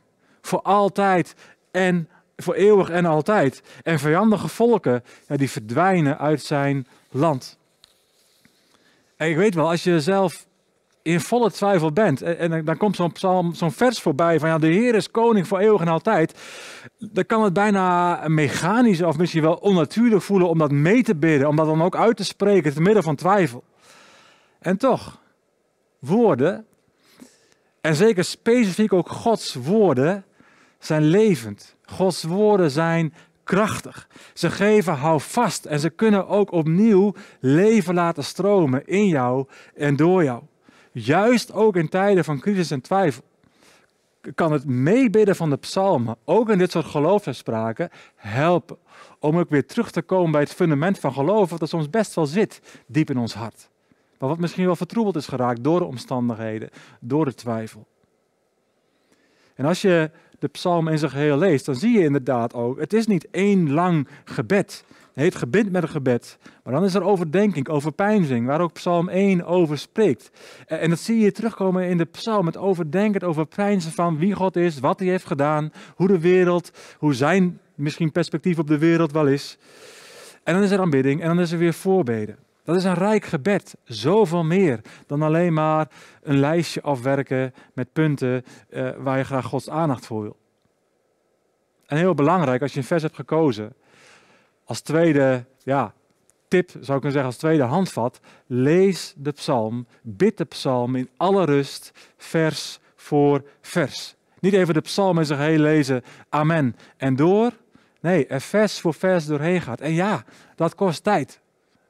voor 0.41 0.61
altijd 0.61 1.35
en 1.71 2.09
voor 2.35 2.53
eeuwig 2.53 2.89
en 2.89 3.05
altijd. 3.05 3.61
En 3.83 3.99
vijandige 3.99 4.47
volken, 4.47 5.03
die 5.27 5.49
verdwijnen 5.49 6.17
uit 6.17 6.41
zijn 6.41 6.87
land. 7.11 7.57
En 9.15 9.29
ik 9.29 9.35
weet 9.35 9.55
wel, 9.55 9.69
als 9.69 9.83
je 9.83 10.01
zelf 10.01 10.45
in 11.01 11.19
volle 11.19 11.51
twijfel 11.51 11.91
bent, 11.91 12.21
en, 12.21 12.51
en 12.51 12.65
dan 12.65 12.77
komt 12.77 12.95
zo'n 12.95 13.11
psalm, 13.11 13.53
zo'n 13.53 13.71
vers 13.71 14.01
voorbij 14.01 14.39
van 14.39 14.49
ja, 14.49 14.57
de 14.57 14.67
Heer 14.67 14.95
is 14.95 15.11
koning 15.11 15.47
voor 15.47 15.59
eeuwig 15.59 15.81
en 15.81 15.87
altijd, 15.87 16.39
dan 16.97 17.25
kan 17.25 17.43
het 17.43 17.53
bijna 17.53 18.21
mechanisch 18.27 19.01
of 19.01 19.17
misschien 19.17 19.41
wel 19.41 19.55
onnatuurlijk 19.55 20.21
voelen 20.21 20.49
om 20.49 20.57
dat 20.57 20.71
mee 20.71 21.03
te 21.03 21.15
bidden, 21.15 21.47
om 21.47 21.55
dat 21.55 21.65
dan 21.65 21.81
ook 21.81 21.95
uit 21.95 22.17
te 22.17 22.23
spreken 22.23 22.73
te 22.73 22.81
midden 22.81 23.03
van 23.03 23.15
twijfel. 23.15 23.63
En 24.59 24.77
toch, 24.77 25.19
woorden, 26.05 26.65
en 27.81 27.95
zeker 27.95 28.23
specifiek 28.23 28.93
ook 28.93 29.09
Gods 29.09 29.53
woorden, 29.53 30.25
zijn 30.79 31.03
levend. 31.03 31.75
Gods 31.83 32.23
woorden 32.23 32.71
zijn 32.71 33.13
krachtig. 33.43 34.07
Ze 34.33 34.51
geven 34.51 34.93
hou 34.93 35.21
vast 35.21 35.65
en 35.65 35.79
ze 35.79 35.89
kunnen 35.89 36.27
ook 36.27 36.51
opnieuw 36.51 37.13
leven 37.39 37.93
laten 37.93 38.23
stromen 38.23 38.87
in 38.87 39.07
jou 39.07 39.45
en 39.75 39.95
door 39.95 40.23
jou. 40.23 40.43
Juist 40.91 41.53
ook 41.53 41.75
in 41.75 41.89
tijden 41.89 42.23
van 42.23 42.39
crisis 42.39 42.71
en 42.71 42.81
twijfel 42.81 43.23
kan 44.35 44.51
het 44.51 44.65
meebidden 44.65 45.35
van 45.35 45.49
de 45.49 45.57
psalmen, 45.57 46.17
ook 46.23 46.49
in 46.49 46.57
dit 46.57 46.71
soort 46.71 46.85
geloofsuitspraken, 46.85 47.89
helpen 48.15 48.77
om 49.19 49.37
ook 49.37 49.49
weer 49.49 49.65
terug 49.65 49.91
te 49.91 50.01
komen 50.01 50.31
bij 50.31 50.41
het 50.41 50.53
fundament 50.53 50.99
van 50.99 51.13
geloof, 51.13 51.49
wat 51.49 51.61
er 51.61 51.67
soms 51.67 51.89
best 51.89 52.13
wel 52.13 52.25
zit, 52.25 52.61
diep 52.87 53.09
in 53.09 53.17
ons 53.17 53.33
hart. 53.33 53.69
Maar 54.19 54.29
wat 54.29 54.39
misschien 54.39 54.65
wel 54.65 54.75
vertroebeld 54.75 55.15
is 55.15 55.27
geraakt 55.27 55.63
door 55.63 55.79
de 55.79 55.85
omstandigheden, 55.85 56.69
door 56.99 57.25
de 57.25 57.33
twijfel. 57.33 57.87
En 59.55 59.65
als 59.65 59.81
je 59.81 60.11
de 60.39 60.47
psalm 60.47 60.87
in 60.87 60.97
zijn 60.97 61.11
geheel 61.11 61.37
leest, 61.37 61.65
dan 61.65 61.75
zie 61.75 61.97
je 61.97 62.03
inderdaad 62.03 62.53
ook, 62.53 62.79
het 62.79 62.93
is 62.93 63.07
niet 63.07 63.27
één 63.31 63.71
lang 63.71 64.07
gebed. 64.23 64.85
Het 65.13 65.35
gebed 65.35 65.71
met 65.71 65.83
een 65.83 65.89
gebed. 65.89 66.37
Maar 66.63 66.73
dan 66.73 66.83
is 66.83 66.93
er 66.93 67.03
overdenking, 67.03 67.69
overpeinzing, 67.69 68.45
waar 68.45 68.61
ook 68.61 68.73
psalm 68.73 69.09
1 69.09 69.45
over 69.45 69.77
spreekt. 69.77 70.31
En 70.67 70.89
dat 70.89 70.99
zie 70.99 71.19
je 71.19 71.31
terugkomen 71.31 71.87
in 71.87 71.97
de 71.97 72.05
psalm, 72.05 72.45
het 72.45 72.57
overdenken, 72.57 73.13
het 73.13 73.23
overpeinzen 73.23 73.91
van 73.91 74.17
wie 74.17 74.33
God 74.33 74.55
is, 74.55 74.79
wat 74.79 74.99
hij 74.99 75.07
heeft 75.07 75.25
gedaan, 75.25 75.71
hoe 75.95 76.07
de 76.07 76.19
wereld, 76.19 76.71
hoe 76.97 77.13
zijn 77.13 77.59
misschien 77.75 78.11
perspectief 78.11 78.59
op 78.59 78.67
de 78.67 78.77
wereld 78.77 79.11
wel 79.11 79.27
is. 79.27 79.57
En 80.43 80.53
dan 80.53 80.63
is 80.63 80.71
er 80.71 80.79
aanbidding 80.79 81.21
en 81.21 81.27
dan 81.27 81.39
is 81.39 81.51
er 81.51 81.57
weer 81.57 81.73
voorbeden. 81.73 82.44
Dat 82.65 82.75
is 82.75 82.83
een 82.83 82.93
rijk 82.93 83.25
gebed. 83.25 83.75
Zoveel 83.83 84.43
meer 84.43 84.81
dan 85.07 85.21
alleen 85.21 85.53
maar 85.53 85.87
een 86.21 86.39
lijstje 86.39 86.81
afwerken 86.81 87.53
met 87.73 87.93
punten 87.93 88.43
uh, 88.69 88.89
waar 88.97 89.17
je 89.17 89.23
graag 89.23 89.45
Gods 89.45 89.69
aandacht 89.69 90.05
voor 90.05 90.21
wil. 90.21 90.37
En 91.85 91.97
heel 91.97 92.13
belangrijk, 92.13 92.61
als 92.61 92.73
je 92.73 92.79
een 92.79 92.85
vers 92.85 93.01
hebt 93.01 93.15
gekozen, 93.15 93.73
als 94.63 94.81
tweede 94.81 95.45
ja, 95.63 95.93
tip 96.47 96.69
zou 96.69 96.79
ik 96.79 96.85
kunnen 96.85 97.11
zeggen, 97.11 97.25
als 97.25 97.37
tweede 97.37 97.63
handvat, 97.63 98.19
lees 98.45 99.13
de 99.17 99.31
psalm, 99.31 99.87
bid 100.01 100.37
de 100.37 100.45
psalm 100.45 100.95
in 100.95 101.09
alle 101.17 101.45
rust, 101.45 101.91
vers 102.17 102.79
voor 102.95 103.43
vers. 103.61 104.15
Niet 104.39 104.53
even 104.53 104.73
de 104.73 104.81
psalm 104.81 105.19
in 105.19 105.25
zijn 105.25 105.39
geheel 105.39 105.59
lezen, 105.59 106.03
amen, 106.29 106.75
en 106.97 107.15
door. 107.15 107.51
Nee, 108.01 108.27
er 108.27 108.41
vers 108.41 108.79
voor 108.79 108.93
vers 108.93 109.25
doorheen 109.25 109.61
gaat. 109.61 109.81
En 109.81 109.93
ja, 109.93 110.23
dat 110.55 110.75
kost 110.75 111.03
tijd. 111.03 111.43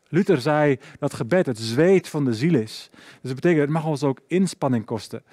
Luther 0.09 0.41
zei 0.41 0.79
dat 0.99 1.13
gebed 1.13 1.45
het 1.45 1.59
zweet 1.59 2.07
van 2.07 2.25
de 2.25 2.33
ziel 2.33 2.55
is. 2.55 2.89
Dus 2.91 3.19
dat 3.21 3.35
betekent, 3.35 3.61
het 3.61 3.69
mag 3.69 3.85
ons 3.85 4.03
ook 4.03 4.19
inspanning 4.27 4.85
kosten. 4.85 5.23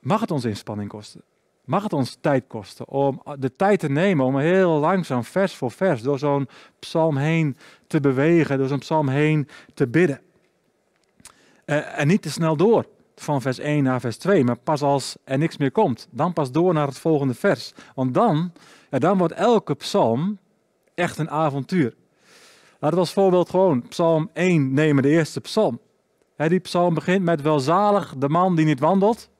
Mag 0.00 0.20
het 0.20 0.30
ons 0.30 0.44
inspanning 0.44 0.88
kosten? 0.88 1.22
Mag 1.64 1.82
het 1.82 1.92
ons 1.92 2.16
tijd 2.20 2.44
kosten 2.46 2.88
om 2.88 3.22
de 3.38 3.52
tijd 3.52 3.80
te 3.80 3.88
nemen 3.88 4.26
om 4.26 4.38
heel 4.38 4.70
langzaam, 4.70 5.24
vers 5.24 5.54
voor 5.54 5.70
vers, 5.70 6.02
door 6.02 6.18
zo'n 6.18 6.48
psalm 6.78 7.16
heen 7.16 7.56
te 7.86 8.00
bewegen, 8.00 8.58
door 8.58 8.68
zo'n 8.68 8.78
psalm 8.78 9.08
heen 9.08 9.48
te 9.74 9.86
bidden? 9.88 10.20
Uh, 11.66 11.98
en 11.98 12.06
niet 12.06 12.22
te 12.22 12.30
snel 12.30 12.56
door 12.56 12.86
van 13.16 13.42
vers 13.42 13.58
1 13.58 13.82
naar 13.82 14.00
vers 14.00 14.16
2, 14.16 14.44
maar 14.44 14.56
pas 14.56 14.82
als 14.82 15.16
er 15.24 15.38
niks 15.38 15.56
meer 15.56 15.72
komt, 15.72 16.08
dan 16.10 16.32
pas 16.32 16.52
door 16.52 16.74
naar 16.74 16.86
het 16.86 16.98
volgende 16.98 17.34
vers. 17.34 17.72
Want 17.94 18.14
dan, 18.14 18.52
ja, 18.90 18.98
dan 18.98 19.18
wordt 19.18 19.34
elke 19.34 19.74
psalm 19.74 20.38
echt 20.94 21.18
een 21.18 21.30
avontuur. 21.30 21.94
Laten 22.82 22.96
we 22.96 23.04
als 23.04 23.12
voorbeeld 23.12 23.50
gewoon 23.50 23.88
Psalm 23.88 24.30
1 24.32 24.72
nemen, 24.72 25.02
de 25.02 25.08
eerste 25.08 25.40
psalm. 25.40 25.80
die 26.36 26.58
psalm 26.58 26.94
begint 26.94 27.24
met 27.24 27.42
welzalig 27.42 28.14
de 28.18 28.28
man 28.28 28.56
die 28.56 28.64
niet 28.64 28.80
wandelt. 28.80 29.30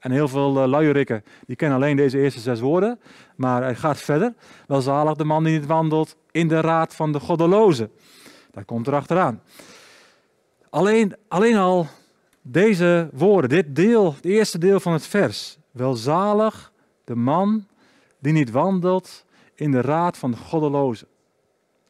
En 0.00 0.10
heel 0.10 0.28
veel 0.28 0.62
uh, 0.62 0.68
luierikken, 0.68 1.24
die 1.46 1.56
kennen 1.56 1.78
alleen 1.78 1.96
deze 1.96 2.18
eerste 2.18 2.40
zes 2.40 2.60
woorden. 2.60 3.00
Maar 3.36 3.62
hij 3.62 3.74
gaat 3.74 3.98
verder. 3.98 4.34
Welzalig 4.66 5.14
de 5.14 5.24
man 5.24 5.44
die 5.44 5.58
niet 5.58 5.66
wandelt 5.66 6.16
in 6.30 6.48
de 6.48 6.60
raad 6.60 6.94
van 6.94 7.12
de 7.12 7.20
goddelozen. 7.20 7.90
Dat 8.50 8.64
komt 8.64 8.86
er 8.86 8.94
achteraan. 8.94 9.42
Alleen, 10.70 11.16
alleen 11.28 11.56
al 11.56 11.86
deze 12.42 13.10
woorden, 13.12 13.50
dit 13.50 13.76
deel, 13.76 14.14
het 14.14 14.24
eerste 14.24 14.58
deel 14.58 14.80
van 14.80 14.92
het 14.92 15.06
vers. 15.06 15.58
Welzalig 15.70 16.72
de 17.04 17.14
man 17.14 17.66
die 18.18 18.32
niet 18.32 18.50
wandelt 18.50 19.24
in 19.54 19.70
de 19.70 19.80
raad 19.80 20.18
van 20.18 20.30
de 20.30 20.36
goddelozen 20.36 21.08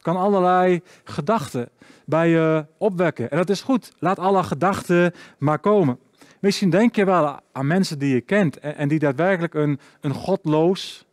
kan 0.05 0.17
allerlei 0.17 0.83
gedachten 1.05 1.69
bij 2.05 2.29
je 2.29 2.67
opwekken. 2.79 3.31
En 3.31 3.37
dat 3.37 3.49
is 3.51 3.63
goed. 3.63 3.93
Laat 3.99 4.19
alle 4.19 4.43
gedachten 4.43 5.13
maar 5.39 5.59
komen. 5.59 5.99
Misschien 6.41 6.71
denk 6.71 6.97
je 6.97 7.05
wel 7.05 7.41
aan 7.53 7.67
mensen 7.67 7.99
die 7.99 8.15
je 8.15 8.21
kent 8.21 8.59
en, 8.59 8.89
die 8.89 8.99
daadwerkelijk 8.99 9.55
een, 9.55 9.79
een 10.01 10.15
godloos 10.15 11.07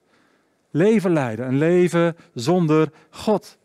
leven 0.71 1.12
leiden. 1.12 1.47
Een 1.47 1.58
leven 1.58 2.15
zonder 2.34 2.91
God. 3.10 3.58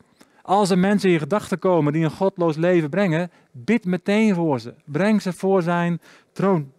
Als 0.42 0.70
er 0.70 0.78
mensen 0.78 1.08
in 1.08 1.14
je 1.14 1.20
gedachten 1.20 1.58
komen 1.58 1.92
die 1.92 2.04
een 2.04 2.10
godloos 2.10 2.56
leven 2.56 2.90
brengen, 2.90 3.30
bid 3.50 3.84
meteen 3.84 4.34
voor 4.34 4.60
ze. 4.60 4.74
Breng 4.84 5.22
ze 5.22 5.32
voor 5.32 5.62
zijn 5.62 6.00
troon. 6.32 6.72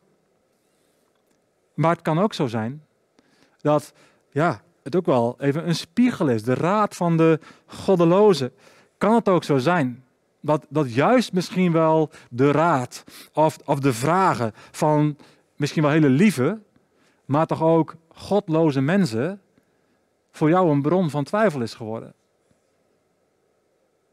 Maar 1.73 1.91
het 1.91 2.01
kan 2.01 2.19
ook 2.19 2.33
zo 2.33 2.47
zijn 2.47 2.83
dat 3.61 3.93
ja, 4.31 4.61
het 4.87 4.95
ook 4.95 5.05
wel 5.05 5.35
even 5.39 5.67
een 5.67 5.75
spiegel 5.75 6.27
is, 6.27 6.43
de 6.43 6.53
raad 6.53 6.95
van 6.95 7.17
de 7.17 7.39
goddelozen. 7.65 8.51
Kan 8.97 9.13
het 9.13 9.29
ook 9.29 9.43
zo 9.43 9.57
zijn 9.57 10.03
dat, 10.41 10.65
dat 10.69 10.93
juist 10.93 11.33
misschien 11.33 11.71
wel 11.71 12.09
de 12.29 12.51
raad 12.51 13.03
of, 13.33 13.57
of 13.65 13.79
de 13.79 13.93
vragen 13.93 14.51
van 14.71 15.17
misschien 15.55 15.81
wel 15.81 15.91
hele 15.91 16.09
lieve, 16.09 16.59
maar 17.25 17.45
toch 17.45 17.61
ook 17.63 17.95
godloze 18.07 18.81
mensen 18.81 19.41
voor 20.31 20.49
jou 20.49 20.69
een 20.71 20.81
bron 20.81 21.09
van 21.09 21.23
twijfel 21.23 21.61
is 21.61 21.73
geworden? 21.73 22.13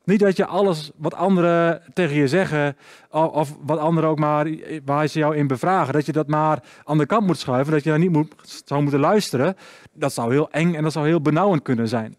Niet 0.05 0.21
dat 0.21 0.37
je 0.37 0.47
alles 0.47 0.91
wat 0.97 1.15
anderen 1.15 1.83
tegen 1.93 2.17
je 2.17 2.29
zeggen, 2.29 2.77
of 3.11 3.57
wat 3.61 3.79
anderen 3.79 4.11
ook 4.11 4.19
maar, 4.19 4.49
waar 4.85 5.07
ze 5.07 5.19
jou 5.19 5.37
in 5.37 5.47
bevragen, 5.47 5.93
dat 5.93 6.07
je 6.07 6.13
dat 6.13 6.29
maar 6.29 6.63
aan 6.85 6.99
de 6.99 7.07
kant 7.07 7.27
moet 7.27 7.39
schuiven, 7.39 7.73
dat 7.73 7.85
je 7.85 7.91
daar 7.91 7.99
niet 7.99 8.13
moet, 8.13 8.63
zou 8.65 8.83
moeten 8.83 9.01
luisteren. 9.01 9.57
Dat 9.93 10.13
zou 10.13 10.33
heel 10.33 10.51
eng 10.51 10.75
en 10.75 10.83
dat 10.83 10.93
zou 10.93 11.07
heel 11.07 11.21
benauwend 11.21 11.63
kunnen 11.63 11.89
zijn. 11.89 12.17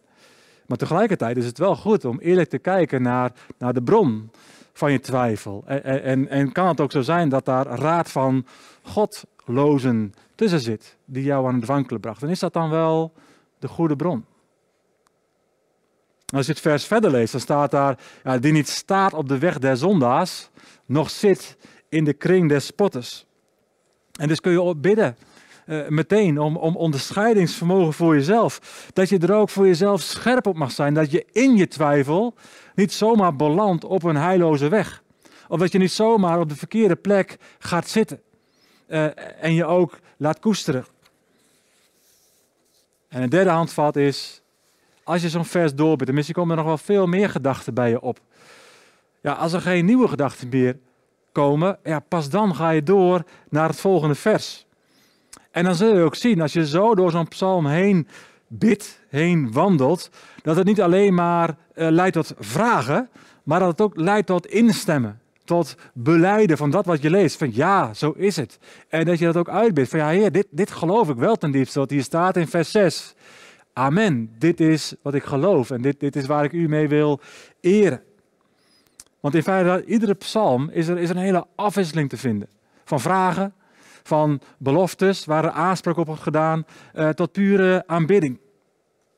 Maar 0.66 0.78
tegelijkertijd 0.78 1.38
is 1.38 1.46
het 1.46 1.58
wel 1.58 1.76
goed 1.76 2.06
om 2.06 2.20
eerlijk 2.20 2.50
te 2.50 2.58
kijken 2.58 3.02
naar, 3.02 3.32
naar 3.58 3.74
de 3.74 3.84
bron 3.84 4.32
van 4.74 4.92
je 4.92 5.00
twijfel. 5.00 5.64
En, 5.66 6.04
en, 6.04 6.30
en 6.30 6.52
kan 6.52 6.68
het 6.68 6.82
ook 6.82 6.92
zo 6.92 7.02
zijn 7.02 7.30
dat 7.30 7.46
daar 7.46 7.66
raad 7.66 8.12
van 8.12 8.46
godlozen 8.82 10.14
tussen 10.36 10.60
zit, 10.60 10.98
die 11.06 11.24
jou 11.24 11.48
aan 11.48 11.56
het 11.56 11.66
wankelen 11.66 12.02
bracht. 12.02 12.24
En 12.24 12.30
is 12.30 12.40
dat 12.40 12.54
dan 12.54 12.70
wel 12.70 13.14
de 13.60 13.68
goede 13.68 13.96
bron? 13.96 14.26
Als 16.36 16.46
je 16.46 16.52
het 16.52 16.62
vers 16.62 16.86
verder 16.86 17.12
leest, 17.12 17.32
dan 17.32 17.42
staat 17.42 17.72
daar, 17.72 17.98
ja, 18.24 18.38
die 18.38 18.52
niet 18.52 18.70
staat 18.70 19.14
op 19.14 19.28
de 19.28 19.38
weg 19.38 19.60
der 19.60 19.78
zondaars, 19.78 20.50
nog 20.86 21.10
zit 21.10 21.58
in 21.90 22.04
de 22.04 22.14
kring 22.14 22.50
des 22.50 22.66
spotters. 22.66 23.26
En 24.20 24.28
dus 24.28 24.40
kun 24.40 24.52
je 24.52 24.76
bidden 24.76 25.18
uh, 25.66 25.88
meteen 25.88 26.40
om, 26.40 26.58
om 26.58 26.76
onderscheidingsvermogen 26.76 27.94
voor 27.94 28.16
jezelf. 28.16 28.88
Dat 28.94 29.10
je 29.10 29.20
er 29.20 29.34
ook 29.34 29.50
voor 29.50 29.66
jezelf 29.66 30.02
scherp 30.02 30.48
op 30.48 30.56
mag 30.56 30.72
zijn. 30.72 30.94
Dat 30.94 31.12
je 31.12 31.26
in 31.32 31.56
je 31.58 31.68
twijfel 31.68 32.34
niet 32.76 32.94
zomaar 32.94 33.36
belandt 33.36 33.84
op 33.84 34.04
een 34.04 34.16
heilloze 34.16 34.68
weg. 34.68 35.04
Of 35.48 35.60
dat 35.60 35.72
je 35.72 35.78
niet 35.78 35.92
zomaar 35.92 36.40
op 36.40 36.50
de 36.50 36.56
verkeerde 36.56 36.96
plek 36.96 37.38
gaat 37.60 37.88
zitten. 37.88 38.22
Uh, 38.88 39.44
en 39.44 39.54
je 39.54 39.66
ook 39.66 40.00
laat 40.18 40.40
koesteren. 40.40 40.86
En 43.08 43.22
een 43.22 43.30
derde 43.30 43.50
handvat 43.50 43.96
is 43.96 44.44
als 45.06 45.22
je 45.22 45.30
zo'n 45.30 45.46
vers 45.46 45.76
doorbidt, 45.76 46.10
en 46.10 46.16
misschien 46.16 46.36
komen 46.36 46.52
er 46.52 46.64
nog 46.64 46.66
wel 46.66 46.78
veel 46.78 47.08
meer 47.08 47.30
gedachten 47.30 47.74
bij 47.74 47.90
je 47.90 48.02
op. 48.02 48.20
Ja, 49.22 49.34
als 49.34 49.54
er 49.54 49.62
geen 49.62 49.86
nieuwe 49.86 50.08
gedachten 50.08 50.50
meer 50.50 50.78
komen, 51.32 51.78
ja, 51.84 52.00
pas 52.00 52.30
dan 52.30 52.56
ga 52.56 52.70
je 52.70 52.84
door 52.84 53.24
naar 53.50 53.68
het 53.70 53.80
volgende 53.80 54.16
vers. 54.16 54.66
En 55.52 55.64
dan 55.64 55.76
zul 55.76 55.96
je 55.96 56.04
ook 56.04 56.16
zien, 56.16 56.42
als 56.42 56.54
je 56.54 56.68
zo 56.68 56.96
door 56.96 57.12
zo'n 57.12 57.28
psalm 57.28 57.66
heen 57.66 58.08
bidt, 58.48 59.00
heen 59.10 59.52
wandelt, 59.52 60.10
dat 60.42 60.56
het 60.56 60.66
niet 60.66 60.82
alleen 60.82 61.14
maar 61.14 61.50
uh, 61.50 61.90
leidt 61.90 62.14
tot 62.14 62.34
vragen, 62.40 63.10
maar 63.44 63.60
dat 63.60 63.70
het 63.70 63.82
ook 63.82 63.96
leidt 63.96 64.28
tot 64.28 64.46
instemmen. 64.46 65.20
Tot 65.44 65.76
beleiden 65.94 66.58
van 66.58 66.70
dat 66.70 66.86
wat 66.86 67.02
je 67.02 67.10
leest. 67.10 67.38
Van 67.38 67.50
ja, 67.54 67.94
zo 67.94 68.12
is 68.12 68.36
het. 68.36 68.60
En 68.88 69.06
dat 69.06 69.20
je 69.20 69.26
dat 69.26 69.38
ook 69.38 69.50
uitbidt. 69.50 69.90
Van 69.90 70.00
ja, 70.00 70.10
heer, 70.10 70.32
dit, 70.32 70.48
dit 70.50 70.72
geloof 70.72 71.10
ik 71.10 71.16
wel 71.16 71.36
ten 71.36 71.52
diepste. 71.52 71.80
Wat 71.80 71.90
hier 71.90 72.04
staat 72.04 72.38
in 72.38 72.48
vers 72.48 72.72
6. 72.72 73.16
Amen. 73.78 74.36
Dit 74.38 74.60
is 74.60 74.96
wat 75.02 75.14
ik 75.14 75.24
geloof 75.24 75.72
en 75.72 75.82
dit, 75.82 76.00
dit 76.00 76.16
is 76.16 76.26
waar 76.26 76.44
ik 76.44 76.52
u 76.52 76.68
mee 76.68 76.88
wil 76.88 77.20
eren. 77.60 78.04
Want 79.20 79.36
in 79.36 79.44
feite, 79.44 79.86
iedere 79.86 80.14
psalm 80.14 80.70
is 80.70 80.88
er, 80.88 80.98
is 80.98 81.10
een 81.10 81.18
hele 81.18 81.46
afwisseling 81.56 82.10
te 82.10 82.18
vinden. 82.18 82.50
Van 82.84 83.00
vragen, 83.00 83.54
van 84.04 84.42
beloftes 84.58 85.26
waar 85.26 85.44
er 85.44 85.52
aanspraak 85.52 85.98
op 85.98 86.06
wordt 86.06 86.22
gedaan, 86.22 86.66
uh, 86.94 87.10
tot 87.10 87.32
pure 87.32 87.84
aanbidding. 87.88 88.40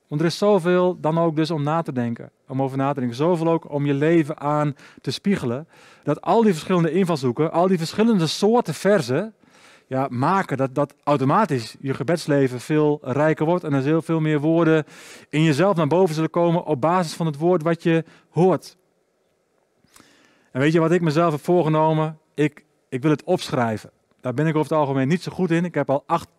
Want 0.07 0.21
er 0.21 0.27
is 0.27 0.37
zoveel 0.37 0.99
dan 0.99 1.19
ook 1.19 1.35
dus 1.35 1.51
om 1.51 1.63
na 1.63 1.81
te 1.81 1.93
denken, 1.93 2.31
om 2.47 2.61
over 2.61 2.77
na 2.77 2.93
te 2.93 2.99
denken. 2.99 3.17
Zoveel 3.17 3.47
ook 3.47 3.71
om 3.71 3.85
je 3.85 3.93
leven 3.93 4.39
aan 4.39 4.75
te 5.01 5.11
spiegelen. 5.11 5.67
Dat 6.03 6.21
al 6.21 6.41
die 6.43 6.53
verschillende 6.53 6.91
invalshoeken, 6.91 7.51
al 7.51 7.67
die 7.67 7.77
verschillende 7.77 8.27
soorten 8.27 8.73
verzen, 8.73 9.33
ja, 9.87 10.07
maken 10.09 10.57
dat, 10.57 10.75
dat 10.75 10.95
automatisch 11.03 11.75
je 11.79 11.93
gebedsleven 11.93 12.59
veel 12.59 12.99
rijker 13.01 13.45
wordt 13.45 13.63
en 13.63 13.73
er 13.73 13.83
heel 13.83 14.01
veel 14.01 14.19
meer 14.19 14.39
woorden 14.39 14.85
in 15.29 15.43
jezelf 15.43 15.75
naar 15.75 15.87
boven 15.87 16.15
zullen 16.15 16.29
komen 16.29 16.65
op 16.65 16.81
basis 16.81 17.13
van 17.13 17.25
het 17.25 17.37
woord 17.37 17.63
wat 17.63 17.83
je 17.83 18.03
hoort. 18.29 18.77
En 20.51 20.61
weet 20.61 20.73
je 20.73 20.79
wat 20.79 20.91
ik 20.91 21.01
mezelf 21.01 21.31
heb 21.31 21.43
voorgenomen? 21.43 22.17
Ik, 22.33 22.65
ik 22.89 23.01
wil 23.01 23.11
het 23.11 23.23
opschrijven. 23.23 23.91
Daar 24.21 24.33
ben 24.33 24.47
ik 24.47 24.55
over 24.55 24.69
het 24.69 24.79
algemeen 24.79 25.07
niet 25.07 25.23
zo 25.23 25.31
goed 25.31 25.51
in. 25.51 25.65
Ik 25.65 25.73
heb 25.73 25.89
al 25.89 26.03
acht 26.05 26.29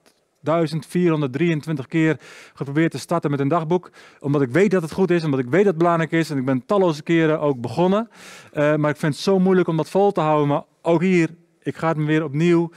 1423 0.40 1.86
keer 1.86 2.20
geprobeerd 2.54 2.90
te 2.90 2.98
starten 2.98 3.30
met 3.30 3.40
een 3.40 3.48
dagboek. 3.48 3.90
Omdat 4.20 4.42
ik 4.42 4.50
weet 4.50 4.70
dat 4.70 4.82
het 4.82 4.92
goed 4.92 5.10
is, 5.10 5.24
omdat 5.24 5.40
ik 5.40 5.48
weet 5.48 5.64
dat 5.64 5.72
het 5.72 5.78
belangrijk 5.78 6.12
is. 6.12 6.30
En 6.30 6.36
ik 6.36 6.44
ben 6.44 6.66
talloze 6.66 7.02
keren 7.02 7.40
ook 7.40 7.60
begonnen. 7.60 8.08
Eh, 8.52 8.74
maar 8.74 8.90
ik 8.90 8.96
vind 8.96 9.14
het 9.14 9.22
zo 9.22 9.38
moeilijk 9.38 9.68
om 9.68 9.76
dat 9.76 9.90
vol 9.90 10.12
te 10.12 10.20
houden. 10.20 10.48
Maar 10.48 10.62
ook 10.82 11.02
hier, 11.02 11.30
ik 11.62 11.76
ga 11.76 11.88
het 11.88 11.96
me 11.96 12.04
weer 12.04 12.24
opnieuw 12.24 12.70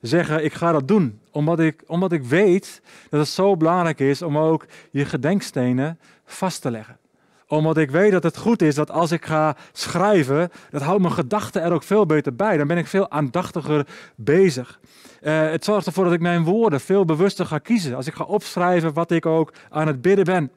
zeggen, 0.00 0.44
ik 0.44 0.52
ga 0.52 0.72
dat 0.72 0.88
doen. 0.88 1.20
Omdat 1.30 1.60
ik, 1.60 1.82
omdat 1.86 2.12
ik 2.12 2.22
weet 2.22 2.82
dat 3.08 3.20
het 3.20 3.28
zo 3.28 3.56
belangrijk 3.56 4.00
is 4.00 4.22
om 4.22 4.38
ook 4.38 4.66
je 4.90 5.04
gedenkstenen 5.04 5.98
vast 6.24 6.62
te 6.62 6.70
leggen 6.70 6.98
omdat 7.48 7.76
ik 7.76 7.90
weet 7.90 8.12
dat 8.12 8.22
het 8.22 8.36
goed 8.36 8.62
is 8.62 8.74
dat 8.74 8.90
als 8.90 9.12
ik 9.12 9.24
ga 9.24 9.56
schrijven, 9.72 10.50
dat 10.70 10.82
houdt 10.82 11.02
mijn 11.02 11.14
gedachten 11.14 11.62
er 11.62 11.72
ook 11.72 11.82
veel 11.82 12.06
beter 12.06 12.34
bij. 12.34 12.56
Dan 12.56 12.66
ben 12.66 12.76
ik 12.76 12.86
veel 12.86 13.10
aandachtiger 13.10 13.86
bezig. 14.14 14.80
Uh, 15.22 15.50
het 15.50 15.64
zorgt 15.64 15.86
ervoor 15.86 16.04
dat 16.04 16.12
ik 16.12 16.20
mijn 16.20 16.44
woorden 16.44 16.80
veel 16.80 17.04
bewuster 17.04 17.46
ga 17.46 17.58
kiezen. 17.58 17.94
Als 17.94 18.06
ik 18.06 18.14
ga 18.14 18.24
opschrijven 18.24 18.92
wat 18.92 19.10
ik 19.10 19.26
ook 19.26 19.52
aan 19.70 19.86
het 19.86 20.02
bidden 20.02 20.24
ben. 20.24 20.50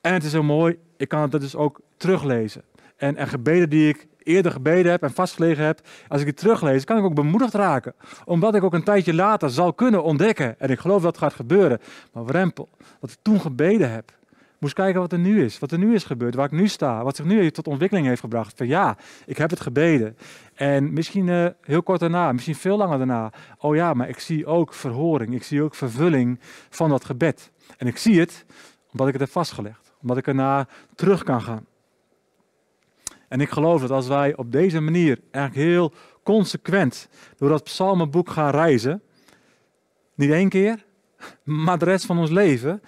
En 0.00 0.12
het 0.12 0.24
is 0.24 0.32
heel 0.32 0.42
mooi, 0.42 0.78
ik 0.96 1.08
kan 1.08 1.20
het 1.20 1.40
dus 1.40 1.56
ook 1.56 1.80
teruglezen. 1.96 2.62
En, 2.96 3.16
en 3.16 3.28
gebeden 3.28 3.70
die 3.70 3.88
ik 3.88 4.06
eerder 4.22 4.52
gebeden 4.52 4.90
heb 4.90 5.02
en 5.02 5.12
vastgelegen 5.12 5.64
heb, 5.64 5.80
als 6.08 6.20
ik 6.20 6.26
het 6.26 6.36
teruglees, 6.36 6.84
kan 6.84 6.98
ik 6.98 7.04
ook 7.04 7.14
bemoedigd 7.14 7.54
raken. 7.54 7.94
Omdat 8.24 8.54
ik 8.54 8.62
ook 8.62 8.74
een 8.74 8.84
tijdje 8.84 9.14
later 9.14 9.50
zal 9.50 9.72
kunnen 9.72 10.02
ontdekken, 10.02 10.60
en 10.60 10.70
ik 10.70 10.78
geloof 10.78 11.02
dat 11.02 11.12
het 11.12 11.22
gaat 11.22 11.34
gebeuren, 11.34 11.78
maar 12.12 12.24
rempel, 12.24 12.68
wat 13.00 13.10
ik 13.10 13.16
toen 13.22 13.40
gebeden 13.40 13.92
heb, 13.92 14.12
moest 14.62 14.74
kijken 14.74 15.00
wat 15.00 15.12
er 15.12 15.18
nu 15.18 15.44
is, 15.44 15.58
wat 15.58 15.72
er 15.72 15.78
nu 15.78 15.94
is 15.94 16.04
gebeurd, 16.04 16.34
waar 16.34 16.44
ik 16.44 16.50
nu 16.50 16.68
sta, 16.68 17.04
wat 17.04 17.16
zich 17.16 17.24
nu 17.24 17.50
tot 17.50 17.66
ontwikkeling 17.66 18.06
heeft 18.06 18.20
gebracht. 18.20 18.56
Van 18.56 18.66
ja, 18.66 18.96
ik 19.26 19.38
heb 19.38 19.50
het 19.50 19.60
gebeden. 19.60 20.16
En 20.54 20.92
misschien 20.92 21.26
uh, 21.26 21.46
heel 21.60 21.82
kort 21.82 22.00
daarna, 22.00 22.32
misschien 22.32 22.54
veel 22.54 22.76
langer 22.76 22.98
daarna. 22.98 23.32
Oh 23.58 23.74
ja, 23.74 23.94
maar 23.94 24.08
ik 24.08 24.18
zie 24.18 24.46
ook 24.46 24.74
verhoring, 24.74 25.34
ik 25.34 25.42
zie 25.42 25.62
ook 25.62 25.74
vervulling 25.74 26.40
van 26.70 26.88
dat 26.88 27.04
gebed. 27.04 27.50
En 27.76 27.86
ik 27.86 27.96
zie 27.96 28.20
het 28.20 28.44
omdat 28.92 29.06
ik 29.06 29.12
het 29.12 29.22
heb 29.22 29.32
vastgelegd, 29.32 29.92
omdat 30.00 30.16
ik 30.16 30.26
ernaar 30.26 30.68
terug 30.94 31.22
kan 31.22 31.42
gaan. 31.42 31.66
En 33.32 33.40
ik 33.40 33.50
geloof 33.50 33.80
dat 33.80 33.90
als 33.90 34.08
wij 34.08 34.36
op 34.36 34.52
deze 34.52 34.80
manier 34.80 35.18
eigenlijk 35.30 35.66
heel 35.66 35.92
consequent 36.22 37.08
door 37.36 37.48
dat 37.48 37.64
psalmenboek 37.64 38.30
gaan 38.30 38.50
reizen, 38.50 39.02
niet 40.14 40.30
één 40.30 40.48
keer, 40.48 40.84
maar 41.64 41.78
de 41.78 41.84
rest 41.84 42.06
van 42.06 42.18
ons 42.18 42.30
leven, 42.30 42.82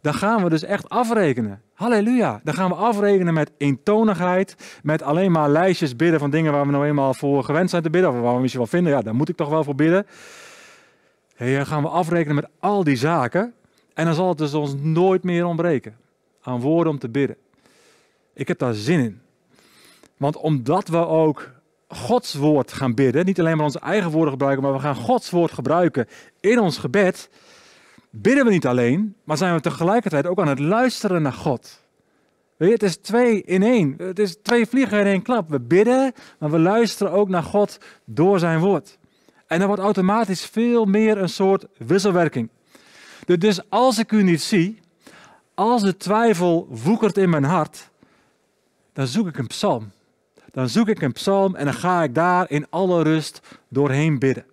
dan 0.00 0.14
gaan 0.14 0.42
we 0.42 0.50
dus 0.50 0.62
echt 0.62 0.88
afrekenen. 0.88 1.62
Halleluja. 1.74 2.40
Dan 2.44 2.54
gaan 2.54 2.68
we 2.68 2.74
afrekenen 2.74 3.34
met 3.34 3.52
eentonigheid, 3.56 4.80
met 4.82 5.02
alleen 5.02 5.32
maar 5.32 5.48
lijstjes 5.48 5.96
bidden 5.96 6.20
van 6.20 6.30
dingen 6.30 6.52
waar 6.52 6.66
we 6.66 6.72
nou 6.72 6.86
eenmaal 6.86 7.14
voor 7.14 7.44
gewend 7.44 7.70
zijn 7.70 7.82
te 7.82 7.90
bidden, 7.90 8.10
of 8.10 8.20
waar 8.20 8.34
we 8.34 8.40
misschien 8.40 8.62
wel 8.62 8.70
vinden, 8.70 8.92
ja, 8.92 9.02
daar 9.02 9.14
moet 9.14 9.28
ik 9.28 9.36
toch 9.36 9.48
wel 9.48 9.64
voor 9.64 9.74
bidden. 9.74 10.06
Hey, 11.34 11.56
dan 11.56 11.66
gaan 11.66 11.82
we 11.82 11.88
afrekenen 11.88 12.34
met 12.34 12.48
al 12.58 12.84
die 12.84 12.96
zaken 12.96 13.54
en 13.94 14.04
dan 14.04 14.14
zal 14.14 14.28
het 14.28 14.38
dus 14.38 14.54
ons 14.54 14.74
nooit 14.74 15.22
meer 15.22 15.44
ontbreken 15.44 15.96
aan 16.42 16.60
woorden 16.60 16.92
om 16.92 16.98
te 16.98 17.08
bidden. 17.08 17.36
Ik 18.34 18.48
heb 18.48 18.58
daar 18.58 18.74
zin 18.74 19.00
in. 19.00 19.20
Want 20.20 20.36
omdat 20.36 20.88
we 20.88 21.06
ook 21.06 21.50
Gods 21.88 22.34
woord 22.34 22.72
gaan 22.72 22.94
bidden, 22.94 23.24
niet 23.24 23.40
alleen 23.40 23.56
maar 23.56 23.64
onze 23.64 23.78
eigen 23.78 24.10
woorden 24.10 24.30
gebruiken, 24.30 24.62
maar 24.62 24.72
we 24.72 24.78
gaan 24.78 24.94
Gods 24.94 25.30
woord 25.30 25.52
gebruiken 25.52 26.06
in 26.40 26.58
ons 26.58 26.78
gebed, 26.78 27.30
bidden 28.10 28.44
we 28.44 28.50
niet 28.50 28.66
alleen, 28.66 29.16
maar 29.24 29.36
zijn 29.36 29.54
we 29.54 29.60
tegelijkertijd 29.60 30.26
ook 30.26 30.40
aan 30.40 30.48
het 30.48 30.58
luisteren 30.58 31.22
naar 31.22 31.32
God. 31.32 31.82
Weet 32.56 32.68
je, 32.68 32.74
het 32.74 32.82
is 32.82 32.96
twee 32.96 33.42
in 33.42 33.62
één. 33.62 33.94
Het 33.98 34.18
is 34.18 34.36
twee 34.42 34.66
vliegen 34.66 35.00
in 35.00 35.06
één 35.06 35.22
klap. 35.22 35.50
We 35.50 35.60
bidden, 35.60 36.12
maar 36.38 36.50
we 36.50 36.58
luisteren 36.58 37.12
ook 37.12 37.28
naar 37.28 37.42
God 37.42 37.78
door 38.04 38.38
zijn 38.38 38.58
woord. 38.58 38.98
En 39.46 39.58
dan 39.58 39.66
wordt 39.66 39.82
automatisch 39.82 40.44
veel 40.44 40.84
meer 40.84 41.18
een 41.18 41.28
soort 41.28 41.66
wisselwerking. 41.76 42.48
Dus 43.24 43.70
als 43.70 43.98
ik 43.98 44.12
u 44.12 44.22
niet 44.22 44.42
zie, 44.42 44.80
als 45.54 45.82
de 45.82 45.96
twijfel 45.96 46.66
woekert 46.70 47.16
in 47.16 47.30
mijn 47.30 47.44
hart, 47.44 47.90
dan 48.92 49.06
zoek 49.06 49.28
ik 49.28 49.38
een 49.38 49.46
psalm. 49.46 49.90
Dan 50.50 50.68
zoek 50.68 50.88
ik 50.88 51.02
een 51.02 51.12
psalm 51.12 51.54
en 51.54 51.64
dan 51.64 51.74
ga 51.74 52.02
ik 52.02 52.14
daar 52.14 52.50
in 52.50 52.66
alle 52.70 53.02
rust 53.02 53.40
doorheen 53.68 54.18
bidden. 54.18 54.44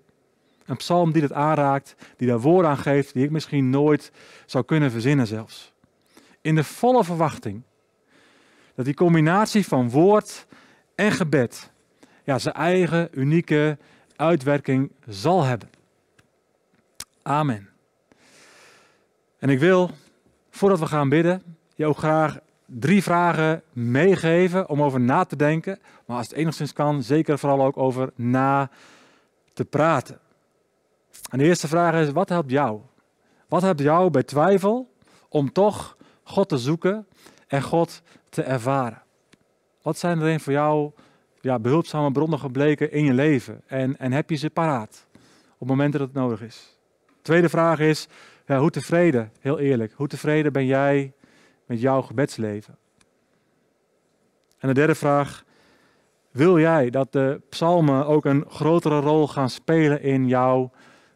Een 0.65 0.77
psalm 0.77 1.11
die 1.11 1.21
het 1.21 1.33
aanraakt, 1.33 1.95
die 2.17 2.27
daar 2.27 2.39
woorden 2.39 2.71
aan 2.71 2.77
geeft, 2.77 3.13
die 3.13 3.23
ik 3.23 3.31
misschien 3.31 3.69
nooit 3.69 4.11
zou 4.45 4.65
kunnen 4.65 4.91
verzinnen 4.91 5.27
zelfs. 5.27 5.73
In 6.41 6.55
de 6.55 6.63
volle 6.63 7.03
verwachting 7.03 7.61
dat 8.75 8.85
die 8.85 8.93
combinatie 8.93 9.67
van 9.67 9.89
woord 9.89 10.45
en 10.95 11.11
gebed 11.11 11.71
ja, 12.23 12.39
zijn 12.39 12.55
eigen 12.55 13.09
unieke 13.11 13.77
uitwerking 14.15 14.91
zal 15.07 15.43
hebben. 15.43 15.69
Amen. 17.21 17.69
En 19.39 19.49
ik 19.49 19.59
wil, 19.59 19.91
voordat 20.49 20.79
we 20.79 20.85
gaan 20.85 21.09
bidden, 21.09 21.57
je 21.75 21.85
ook 21.85 21.97
graag 21.97 22.39
drie 22.67 23.03
vragen 23.03 23.61
meegeven 23.73 24.69
om 24.69 24.81
over 24.81 24.99
na 24.99 25.23
te 25.23 25.35
denken. 25.35 25.79
Maar 26.05 26.17
als 26.17 26.27
het 26.27 26.37
enigszins 26.37 26.73
kan, 26.73 27.03
zeker 27.03 27.39
vooral 27.39 27.65
ook 27.65 27.77
over 27.77 28.11
na 28.15 28.69
te 29.53 29.65
praten. 29.65 30.19
En 31.29 31.37
de 31.37 31.43
eerste 31.43 31.67
vraag 31.67 31.93
is, 31.93 32.11
wat 32.11 32.29
helpt 32.29 32.51
jou? 32.51 32.81
Wat 33.47 33.61
helpt 33.61 33.81
jou 33.81 34.09
bij 34.09 34.23
twijfel 34.23 34.93
om 35.29 35.51
toch 35.51 35.97
God 36.23 36.49
te 36.49 36.57
zoeken 36.57 37.07
en 37.47 37.61
God 37.61 38.01
te 38.29 38.41
ervaren? 38.41 39.01
Wat 39.81 39.97
zijn 39.97 40.21
er 40.21 40.39
voor 40.39 40.53
jou 40.53 40.91
ja, 41.41 41.59
behulpzame 41.59 42.11
bronnen 42.11 42.39
gebleken 42.39 42.91
in 42.91 43.03
je 43.03 43.13
leven? 43.13 43.61
En, 43.67 43.99
en 43.99 44.11
heb 44.11 44.29
je 44.29 44.35
ze 44.35 44.49
paraat 44.49 45.07
op 45.57 45.67
momenten 45.67 45.99
dat 45.99 46.07
het 46.07 46.17
nodig 46.17 46.41
is? 46.41 46.77
Tweede 47.21 47.49
vraag 47.49 47.79
is, 47.79 48.07
ja, 48.45 48.59
hoe 48.59 48.69
tevreden, 48.69 49.31
heel 49.39 49.59
eerlijk, 49.59 49.93
hoe 49.95 50.07
tevreden 50.07 50.53
ben 50.53 50.65
jij 50.65 51.13
met 51.67 51.81
jouw 51.81 52.01
gebedsleven? 52.01 52.77
En 54.57 54.67
de 54.67 54.73
derde 54.73 54.95
vraag, 54.95 55.43
wil 56.31 56.59
jij 56.59 56.89
dat 56.89 57.11
de 57.11 57.41
psalmen 57.49 58.05
ook 58.05 58.25
een 58.25 58.45
grotere 58.47 58.99
rol 58.99 59.27
gaan 59.27 59.49
spelen 59.49 60.01
in 60.01 60.27
jouw 60.27 60.71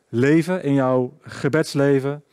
leven, 0.10 0.64
in 0.64 0.74
jouw 0.74 1.18
gebedsleven? 1.22 2.24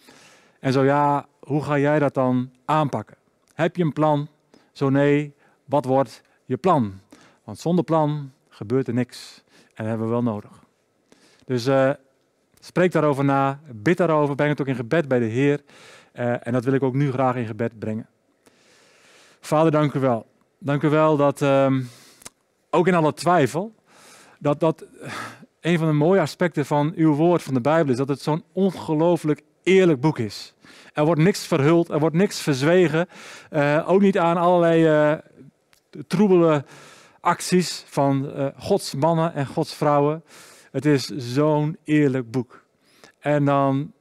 En 0.61 0.72
zo 0.72 0.85
ja, 0.85 1.26
hoe 1.40 1.62
ga 1.62 1.78
jij 1.78 1.98
dat 1.98 2.14
dan 2.14 2.52
aanpakken? 2.64 3.16
Heb 3.54 3.76
je 3.76 3.83
een 3.83 3.92
plan? 3.92 4.28
Zo 4.72 4.88
nee, 4.88 5.35
wat 5.64 5.85
wordt 5.85 6.22
je 6.44 6.57
plan? 6.57 7.00
Want 7.44 7.59
zonder 7.59 7.85
plan 7.85 8.33
gebeurt 8.48 8.88
er 8.88 8.94
niks. 8.94 9.42
En 9.46 9.85
dat 9.85 9.87
hebben 9.87 10.07
we 10.07 10.12
wel 10.12 10.22
nodig. 10.22 10.64
Dus 11.44 11.66
uh, 11.66 11.90
spreek 12.61 12.92
daarover 12.92 13.24
na, 13.24 13.61
bid 13.72 13.96
daarover, 13.96 14.35
breng 14.35 14.50
het 14.50 14.61
ook 14.61 14.66
in 14.66 14.74
gebed 14.74 15.09
bij 15.09 15.18
de 15.18 15.24
Heer. 15.24 15.61
Uh, 16.18 16.46
en 16.46 16.52
dat 16.52 16.64
wil 16.64 16.72
ik 16.72 16.83
ook 16.83 16.94
nu 16.94 17.12
graag 17.12 17.37
in 17.37 17.46
gebed 17.46 17.78
brengen. 17.78 18.07
Vader, 19.40 19.70
dank 19.70 19.92
u 19.92 20.00
wel. 20.00 20.26
Dank 20.59 20.83
u 20.83 20.88
wel 20.88 21.16
dat, 21.16 21.40
uh, 21.40 21.74
ook 22.70 22.87
in 22.87 22.94
alle 22.94 23.14
twijfel, 23.14 23.74
dat, 24.38 24.61
dat 24.61 24.85
een 25.61 25.78
van 25.78 25.87
de 25.87 25.92
mooie 25.92 26.20
aspecten 26.20 26.66
van 26.66 26.92
uw 26.96 27.14
woord, 27.14 27.42
van 27.42 27.54
de 27.54 27.61
Bijbel, 27.61 27.92
is 27.92 27.98
dat 27.98 28.09
het 28.09 28.20
zo'n 28.20 28.44
ongelooflijk 28.52 29.42
eerlijk 29.62 30.00
boek 30.00 30.18
is. 30.18 30.54
Er 30.92 31.04
wordt 31.04 31.20
niks 31.20 31.46
verhuld, 31.46 31.88
er 31.88 31.98
wordt 31.98 32.16
niks 32.16 32.40
verzwegen. 32.40 33.09
Uh, 33.50 33.85
ook 33.90 34.00
niet 34.00 34.18
aan 34.18 34.37
allerlei 34.37 35.11
uh, 35.12 35.18
troebele 36.07 36.64
acties 37.20 37.85
van 37.87 38.33
Gods 38.57 38.94
mannen 38.94 39.35
en 39.35 39.46
Gods 39.46 39.74
vrouwen. 39.74 40.24
Het 40.70 40.85
is 40.85 41.07
zo'n 41.07 41.76
eerlijk 41.85 42.31
boek. 42.31 42.64
En 43.18 43.44
dan 43.44 43.92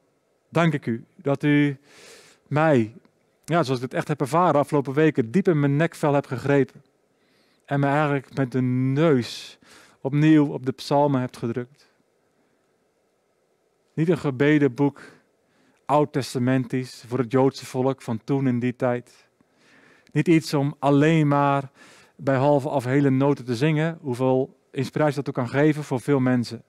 dank 0.49 0.73
ik 0.73 0.85
u 0.85 1.05
dat 1.15 1.43
u 1.43 1.79
mij, 2.49 2.95
ja, 3.45 3.63
zoals 3.63 3.79
ik 3.79 3.85
het 3.85 3.93
echt 3.93 4.07
heb 4.07 4.21
ervaren 4.21 4.59
afgelopen 4.59 4.93
weken, 4.93 5.31
diep 5.31 5.47
in 5.47 5.59
mijn 5.59 5.75
nekvel 5.75 6.13
hebt 6.13 6.27
gegrepen. 6.27 6.83
En 7.65 7.79
me 7.79 7.85
eigenlijk 7.85 8.35
met 8.35 8.51
de 8.51 8.61
neus 8.61 9.59
opnieuw 10.01 10.47
op 10.47 10.65
de 10.65 10.71
psalmen 10.71 11.19
hebt 11.19 11.37
gedrukt. 11.37 11.87
Niet 13.93 14.09
een 14.09 14.17
gebedenboek, 14.17 15.01
oud-testamentisch, 15.85 17.03
voor 17.07 17.19
het 17.19 17.31
Joodse 17.31 17.65
volk 17.65 18.01
van 18.01 18.23
toen 18.23 18.47
in 18.47 18.59
die 18.59 18.75
tijd. 18.75 19.27
Niet 20.11 20.27
iets 20.27 20.53
om 20.53 20.75
alleen 20.79 21.27
maar 21.27 21.71
bij 22.15 22.35
halve 22.35 22.69
af 22.69 22.83
hele 22.83 23.09
noten 23.09 23.45
te 23.45 23.55
zingen, 23.55 23.97
hoeveel 24.01 24.59
inspiratie 24.71 25.15
dat 25.15 25.27
ook 25.27 25.33
kan 25.33 25.49
geven 25.49 25.83
voor 25.83 26.01
veel 26.01 26.19
mensen. 26.19 26.63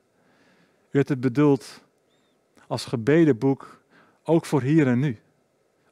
U 0.91 0.97
hebt 0.97 1.09
het 1.09 1.21
bedoeld 1.21 1.85
als 2.67 2.85
gebedenboek, 2.85 3.83
ook 4.23 4.47
voor 4.47 4.63
hier 4.63 4.87
en 4.87 4.99
nu. 4.99 5.19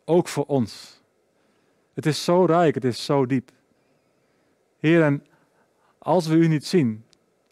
Ook 0.08 0.28
voor 0.28 0.44
ons. 0.44 1.02
Het 1.94 2.06
is 2.06 2.24
zo 2.24 2.44
rijk, 2.44 2.74
het 2.74 2.84
is 2.84 3.04
zo 3.04 3.26
diep. 3.26 3.50
Heer, 4.78 5.02
en 5.02 5.24
als 5.98 6.26
we 6.26 6.34
u 6.34 6.48
niet 6.48 6.66
zien, 6.66 7.04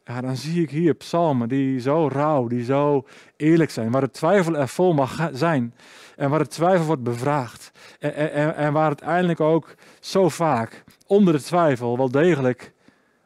ja, 0.05 0.21
dan 0.21 0.37
zie 0.37 0.63
ik 0.63 0.71
hier 0.71 0.95
psalmen 0.95 1.49
die 1.49 1.81
zo 1.81 2.09
rauw, 2.09 2.47
die 2.47 2.65
zo 2.65 3.07
eerlijk 3.37 3.71
zijn, 3.71 3.91
waar 3.91 4.01
de 4.01 4.11
twijfel 4.11 4.57
er 4.57 4.69
vol 4.69 4.93
mag 4.93 5.31
zijn 5.33 5.75
en 6.17 6.31
waar 6.31 6.39
de 6.39 6.47
twijfel 6.47 6.87
wordt 6.87 7.03
bevraagd. 7.03 7.71
En, 7.99 8.15
en, 8.15 8.57
en 8.57 8.73
waar 8.73 8.87
uiteindelijk 8.87 9.41
ook 9.41 9.75
zo 10.01 10.29
vaak 10.29 10.85
onder 11.07 11.33
de 11.33 11.43
twijfel 11.43 11.97
wel 11.97 12.11
degelijk, 12.11 12.73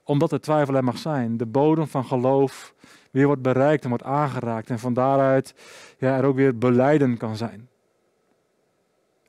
omdat 0.05 0.31
de 0.31 0.41
twijfel 0.41 0.75
er 0.75 0.85
mag 0.85 0.99
zijn, 0.99 1.37
de 1.37 1.47
bodem 1.47 1.87
van 1.87 2.05
geloof 2.05 2.75
weer 3.11 3.27
wordt 3.27 3.43
bereikt 3.43 3.83
en 3.83 3.89
wordt 3.89 4.05
aangeraakt. 4.05 4.71
En 4.71 4.79
van 4.79 4.95
daaruit 4.95 5.55
ja, 5.99 6.17
er 6.17 6.25
ook 6.25 6.37
weer 6.37 6.59
beleiden 6.59 7.17
kan 7.17 7.37
zijn. 7.37 7.68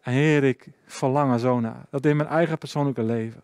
Heer, 0.01 0.43
ik 0.43 0.67
verlang 0.85 1.33
er 1.33 1.39
zo 1.39 1.59
naar. 1.59 1.85
Dat 1.89 2.05
in 2.05 2.17
mijn 2.17 2.29
eigen 2.29 2.57
persoonlijke 2.57 3.03
leven. 3.03 3.41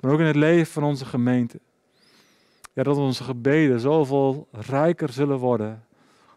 Maar 0.00 0.12
ook 0.12 0.20
in 0.20 0.26
het 0.26 0.36
leven 0.36 0.72
van 0.72 0.82
onze 0.82 1.04
gemeente. 1.04 1.60
Ja, 2.72 2.82
dat 2.82 2.96
onze 2.96 3.24
gebeden 3.24 3.80
zoveel 3.80 4.48
rijker 4.52 5.12
zullen 5.12 5.38
worden 5.38 5.84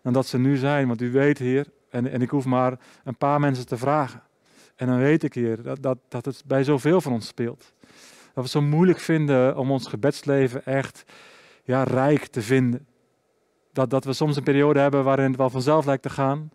dan 0.01 0.13
dat 0.13 0.27
ze 0.27 0.37
nu 0.37 0.57
zijn. 0.57 0.87
Want 0.87 1.01
u 1.01 1.11
weet, 1.11 1.37
Heer, 1.37 1.67
en, 1.89 2.11
en 2.11 2.21
ik 2.21 2.29
hoef 2.29 2.45
maar 2.45 2.79
een 3.03 3.17
paar 3.17 3.39
mensen 3.39 3.67
te 3.67 3.77
vragen. 3.77 4.21
En 4.75 4.87
dan 4.87 4.97
weet 4.97 5.23
ik, 5.23 5.33
Heer, 5.33 5.63
dat, 5.63 5.81
dat, 5.81 5.97
dat 6.07 6.25
het 6.25 6.43
bij 6.45 6.63
zoveel 6.63 7.01
van 7.01 7.13
ons 7.13 7.27
speelt. 7.27 7.73
Dat 7.79 8.33
we 8.33 8.41
het 8.41 8.49
zo 8.49 8.61
moeilijk 8.61 8.99
vinden 8.99 9.57
om 9.57 9.71
ons 9.71 9.87
gebedsleven 9.87 10.65
echt 10.65 11.03
ja, 11.63 11.83
rijk 11.83 12.25
te 12.25 12.41
vinden. 12.41 12.87
Dat, 13.73 13.89
dat 13.89 14.05
we 14.05 14.13
soms 14.13 14.35
een 14.35 14.43
periode 14.43 14.79
hebben 14.79 15.03
waarin 15.03 15.27
het 15.27 15.35
wel 15.35 15.49
vanzelf 15.49 15.85
lijkt 15.85 16.03
te 16.03 16.09
gaan. 16.09 16.51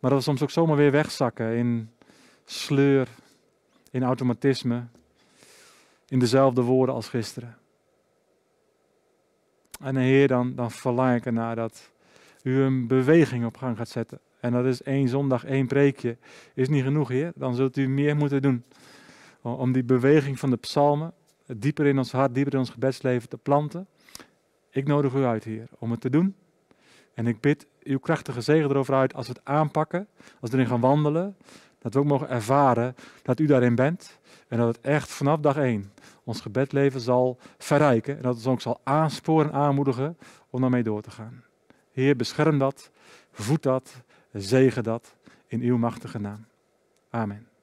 Maar 0.00 0.10
dat 0.10 0.18
we 0.18 0.24
soms 0.24 0.42
ook 0.42 0.50
zomaar 0.50 0.76
weer 0.76 0.90
wegzakken 0.90 1.56
in 1.56 1.90
sleur, 2.44 3.08
in 3.90 4.02
automatisme, 4.02 4.84
in 6.08 6.18
dezelfde 6.18 6.62
woorden 6.62 6.94
als 6.94 7.08
gisteren. 7.08 7.56
En 9.80 9.96
Heer, 9.96 10.28
dan, 10.28 10.54
dan 10.54 10.70
verlang 10.70 11.16
ik 11.16 11.26
ernaar 11.26 11.56
dat 11.56 11.90
u 12.42 12.60
een 12.60 12.86
beweging 12.86 13.44
op 13.44 13.56
gang 13.56 13.76
gaat 13.76 13.88
zetten. 13.88 14.20
En 14.40 14.52
dat 14.52 14.64
is 14.64 14.82
één 14.82 15.08
zondag, 15.08 15.44
één 15.44 15.66
preekje. 15.66 16.16
Is 16.54 16.68
niet 16.68 16.82
genoeg, 16.82 17.08
Heer. 17.08 17.32
Dan 17.34 17.54
zult 17.54 17.76
u 17.76 17.88
meer 17.88 18.16
moeten 18.16 18.42
doen. 18.42 18.64
Om 19.40 19.72
die 19.72 19.84
beweging 19.84 20.38
van 20.38 20.50
de 20.50 20.56
psalmen 20.56 21.14
dieper 21.46 21.86
in 21.86 21.98
ons 21.98 22.12
hart, 22.12 22.34
dieper 22.34 22.52
in 22.52 22.58
ons 22.58 22.70
gebedsleven 22.70 23.28
te 23.28 23.36
planten. 23.36 23.86
Ik 24.70 24.86
nodig 24.86 25.14
u 25.14 25.24
uit, 25.24 25.44
Heer, 25.44 25.68
om 25.78 25.90
het 25.90 26.00
te 26.00 26.10
doen. 26.10 26.34
En 27.14 27.26
ik 27.26 27.40
bid 27.40 27.66
uw 27.82 27.98
krachtige 27.98 28.40
zegen 28.40 28.70
erover 28.70 28.94
uit 28.94 29.14
als 29.14 29.26
we 29.26 29.32
het 29.32 29.44
aanpakken, 29.44 30.08
als 30.40 30.50
we 30.50 30.56
erin 30.56 30.68
gaan 30.68 30.80
wandelen. 30.80 31.36
Dat 31.84 31.94
we 31.94 31.98
ook 31.98 32.04
mogen 32.04 32.28
ervaren 32.28 32.94
dat 33.22 33.40
u 33.40 33.46
daarin 33.46 33.74
bent. 33.74 34.18
En 34.48 34.58
dat 34.58 34.66
het 34.76 34.80
echt 34.80 35.10
vanaf 35.10 35.40
dag 35.40 35.56
één 35.56 35.92
ons 36.22 36.40
gebedleven 36.40 37.00
zal 37.00 37.38
verrijken. 37.58 38.16
En 38.16 38.22
dat 38.22 38.36
het 38.36 38.46
ons 38.46 38.54
ook 38.54 38.60
zal 38.60 38.80
aansporen 38.84 39.52
en 39.52 39.58
aanmoedigen 39.58 40.18
om 40.50 40.60
daarmee 40.60 40.82
door 40.82 41.02
te 41.02 41.10
gaan. 41.10 41.44
Heer, 41.92 42.16
bescherm 42.16 42.58
dat, 42.58 42.90
voed 43.32 43.62
dat, 43.62 44.02
zegen 44.32 44.82
dat 44.82 45.14
in 45.46 45.60
uw 45.60 45.76
machtige 45.76 46.18
naam. 46.18 46.46
Amen. 47.10 47.53